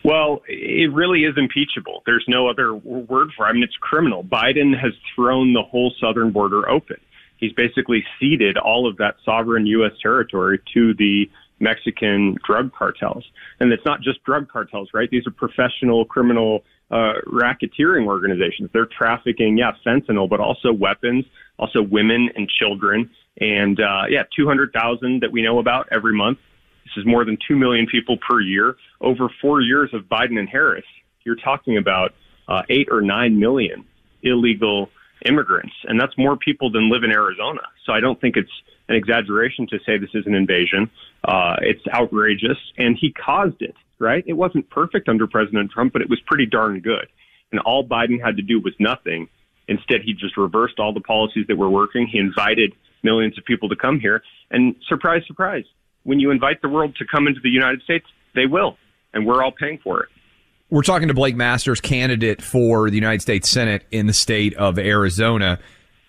[0.05, 2.03] Well, it really is impeachable.
[2.07, 3.51] There's no other word for it.
[3.51, 4.23] I mean, it's criminal.
[4.23, 6.99] Biden has thrown the whole southern border open.
[7.39, 9.93] He's basically ceded all of that sovereign U.S.
[10.01, 13.24] territory to the Mexican drug cartels.
[13.61, 15.11] And it's not just drug cartels, right?
[15.11, 18.70] These are professional criminal uh, racketeering organizations.
[18.72, 21.24] They're trafficking, yeah, fentanyl, but also weapons,
[21.59, 23.11] also women and children.
[23.40, 26.38] And uh, yeah, 200,000 that we know about every month.
[26.84, 28.76] This is more than 2 million people per year.
[29.00, 30.84] Over four years of Biden and Harris,
[31.24, 32.14] you're talking about
[32.48, 33.84] uh, 8 or 9 million
[34.22, 34.90] illegal
[35.25, 35.75] immigrants.
[35.85, 37.62] And that's more people than live in Arizona.
[37.85, 38.51] So I don't think it's
[38.89, 40.91] an exaggeration to say this is an invasion.
[41.25, 44.23] Uh, it's outrageous, and he caused it, right?
[44.27, 47.07] It wasn't perfect under President Trump, but it was pretty darn good.
[47.51, 49.29] And all Biden had to do was nothing.
[49.69, 52.07] Instead, he just reversed all the policies that were working.
[52.07, 54.23] He invited millions of people to come here.
[54.51, 55.64] And surprise, surprise,
[56.05, 58.77] when you invite the world to come into the United States, they will.
[59.12, 60.09] And we're all paying for it.
[60.69, 64.81] We're talking to Blake Masters, candidate for the United States Senate in the state of
[64.81, 65.61] Arizona.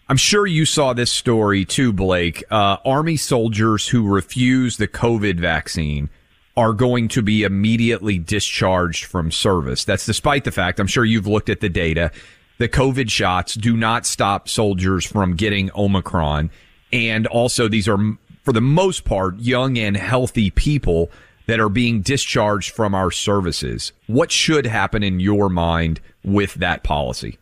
[0.09, 2.43] I'm sure you saw this story too, Blake.
[2.49, 6.09] Uh, Army soldiers who refuse the COVID vaccine
[6.55, 9.85] are going to be immediately discharged from service.
[9.85, 12.11] That's despite the fact, I'm sure you've looked at the data.
[12.57, 16.49] The COVID shots do not stop soldiers from getting Omicron.
[16.91, 17.99] And also these are,
[18.41, 21.11] for the most part, young and healthy people
[21.47, 23.91] that are being discharged from our services.
[24.05, 27.39] What should happen in your mind with that policy?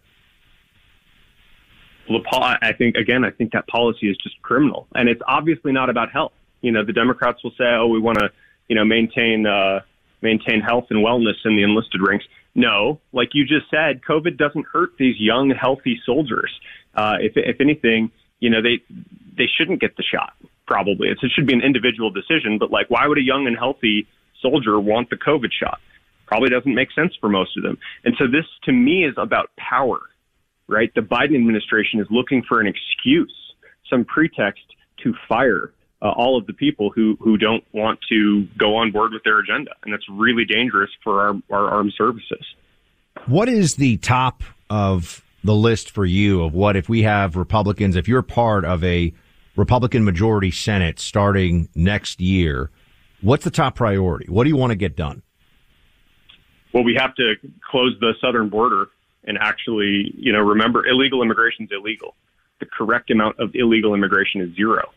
[2.10, 5.90] Well, I think again, I think that policy is just criminal, and it's obviously not
[5.90, 6.34] about health.
[6.62, 8.30] You know, the Democrats will say, "Oh, we want to,
[8.68, 9.80] you know, maintain uh,
[10.22, 14.68] maintain health and wellness in the enlisted ranks." No, like you just said, COVID doesn't
[14.72, 16.52] hurt these young, healthy soldiers.
[16.94, 18.84] Uh, if if anything, you know, they
[19.36, 20.34] they shouldn't get the shot.
[20.68, 22.58] Probably, it's, it should be an individual decision.
[22.60, 24.08] But like, why would a young and healthy
[24.42, 25.80] soldier want the COVID shot?
[26.26, 27.78] Probably doesn't make sense for most of them.
[28.04, 30.00] And so this, to me, is about power
[30.68, 30.94] right?
[30.96, 33.36] The Biden administration is looking for an excuse,
[33.90, 34.64] some pretext
[35.04, 39.14] to fire uh, all of the people who who don't want to go on board
[39.14, 42.46] with their agenda, and that's really dangerous for our, our armed services.
[43.28, 47.96] What is the top of the list for you of what if we have Republicans,
[47.96, 49.14] if you're part of a
[49.56, 52.72] Republican majority Senate starting next year,
[53.22, 54.26] what's the top priority?
[54.28, 55.22] What do you want to get done?
[56.74, 57.36] Well, we have to
[57.70, 58.90] close the southern border
[59.24, 62.16] and actually, you know, remember illegal immigration is illegal.
[62.60, 64.90] The correct amount of illegal immigration is zero.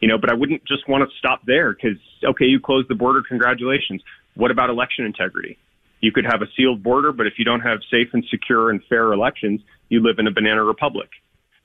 [0.00, 2.94] You know, but I wouldn't just want to stop there because, okay, you closed the
[2.94, 4.02] border, congratulations.
[4.34, 5.58] What about election integrity?
[6.00, 8.80] You could have a sealed border, but if you don't have safe and secure and
[8.88, 9.60] fair elections,
[9.90, 11.10] you live in a banana republic.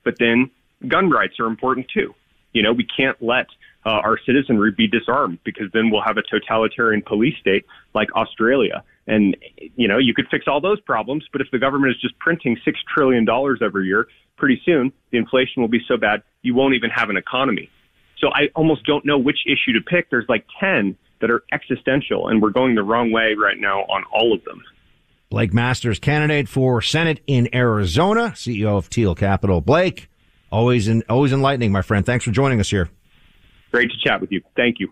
[0.04, 0.52] But then
[0.86, 2.14] gun rights are important too.
[2.54, 3.48] You know, we can't let
[3.86, 8.84] uh, our citizenry be disarmed because then we'll have a totalitarian police state like Australia.
[9.08, 9.38] And,
[9.76, 12.58] you know, you could fix all those problems, but if the government is just printing
[12.66, 13.28] $6 trillion
[13.62, 14.08] every year,
[14.38, 17.70] pretty soon the inflation will be so bad you won't even have an economy.
[18.20, 20.10] So I almost don't know which issue to pick.
[20.10, 24.04] There's like 10 that are existential, and we're going the wrong way right now on
[24.12, 24.64] all of them.
[25.30, 29.60] Blake Masters, candidate for Senate in Arizona, CEO of Thiel Capital.
[29.60, 30.10] Blake,
[30.52, 32.06] always in, always enlightening, my friend.
[32.06, 32.90] Thanks for joining us here.
[33.72, 34.42] Great to chat with you.
[34.56, 34.92] Thank you.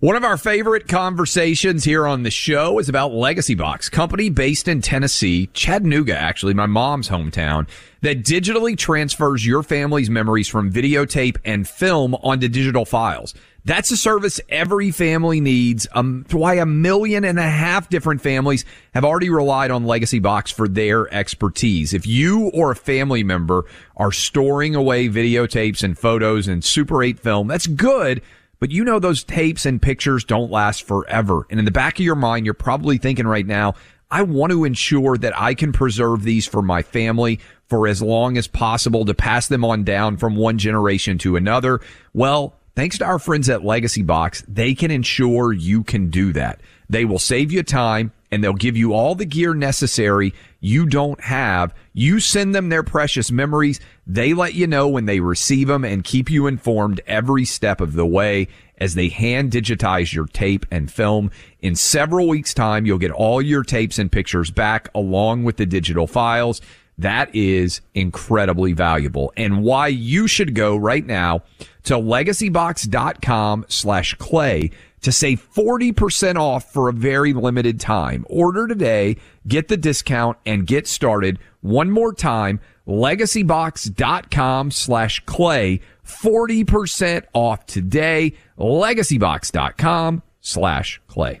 [0.00, 4.68] One of our favorite conversations here on the show is about Legacy Box, company based
[4.68, 7.66] in Tennessee, Chattanooga, actually, my mom's hometown,
[8.02, 13.32] that digitally transfers your family's memories from videotape and film onto digital files.
[13.66, 15.88] That's a service every family needs.
[15.92, 18.64] Um, why a million and a half different families
[18.94, 21.92] have already relied on Legacy Box for their expertise.
[21.92, 23.64] If you or a family member
[23.96, 28.22] are storing away videotapes and photos and Super 8 film, that's good
[28.58, 31.46] but you know those tapes and pictures don't last forever.
[31.50, 33.74] And in the back of your mind, you're probably thinking right now,
[34.10, 38.38] I want to ensure that I can preserve these for my family for as long
[38.38, 41.80] as possible to pass them on down from one generation to another.
[42.14, 46.60] Well, thanks to our friends at Legacy Box, they can ensure you can do that.
[46.88, 51.20] They will save you time and they'll give you all the gear necessary you don't
[51.20, 51.74] have.
[51.92, 53.80] You send them their precious memories.
[54.06, 57.94] They let you know when they receive them and keep you informed every step of
[57.94, 58.48] the way
[58.78, 61.30] as they hand digitize your tape and film.
[61.60, 65.66] In several weeks time, you'll get all your tapes and pictures back along with the
[65.66, 66.60] digital files.
[66.98, 71.42] That is incredibly valuable and why you should go right now
[71.86, 74.70] to legacybox.com slash clay
[75.02, 78.26] to save 40% off for a very limited time.
[78.28, 79.16] Order today,
[79.46, 81.38] get the discount and get started.
[81.60, 91.40] One more time, legacybox.com slash clay, 40% off today, legacybox.com slash clay.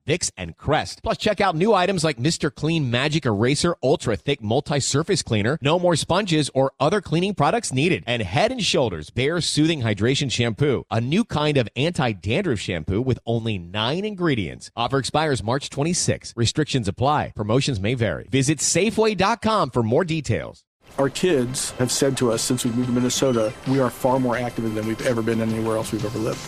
[0.11, 1.01] Vicks, and Crest.
[1.03, 2.53] Plus, check out new items like Mr.
[2.53, 5.57] Clean Magic Eraser Ultra Thick Multi-Surface Cleaner.
[5.61, 8.03] No more sponges or other cleaning products needed.
[8.05, 13.19] And Head and Shoulders Bare Soothing Hydration Shampoo, a new kind of anti-dandruff shampoo with
[13.25, 14.69] only nine ingredients.
[14.75, 16.33] Offer expires March 26.
[16.35, 17.31] Restrictions apply.
[17.35, 18.27] Promotions may vary.
[18.29, 20.65] Visit Safeway.com for more details.
[20.97, 24.35] Our kids have said to us since we moved to Minnesota, we are far more
[24.35, 26.39] active than we've ever been anywhere else we've ever lived.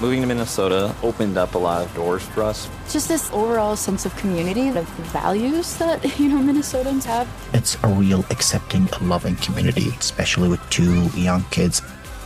[0.00, 2.70] Moving to Minnesota opened up a lot of doors for us.
[2.90, 7.28] Just this overall sense of community, of values that, you know, Minnesotans have.
[7.52, 11.82] It's a real accepting, loving community, especially with two young kids.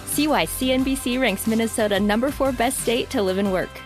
[0.06, 3.80] See why CNBC ranks Minnesota number four best state to live and work.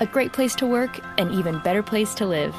[0.00, 2.54] A great place to work, an even better place to live.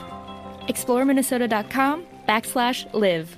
[0.67, 3.37] ExploreMinnesota.com backslash live.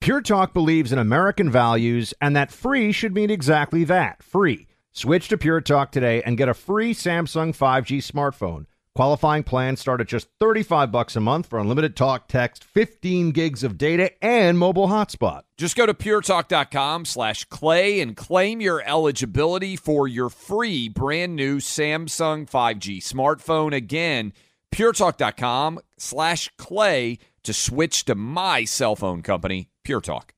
[0.00, 4.68] Pure Talk believes in American values and that free should mean exactly that free.
[4.96, 8.66] Switch to Pure Talk today and get a free Samsung 5G smartphone.
[8.94, 13.64] Qualifying plans start at just 35 bucks a month for unlimited talk, text, 15 gigs
[13.64, 15.42] of data, and mobile hotspot.
[15.58, 21.56] Just go to puretalk.com slash clay and claim your eligibility for your free brand new
[21.58, 23.74] Samsung 5G smartphone.
[23.74, 24.32] Again,
[24.72, 30.33] puretalk.com slash clay to switch to my cell phone company, Pure Talk.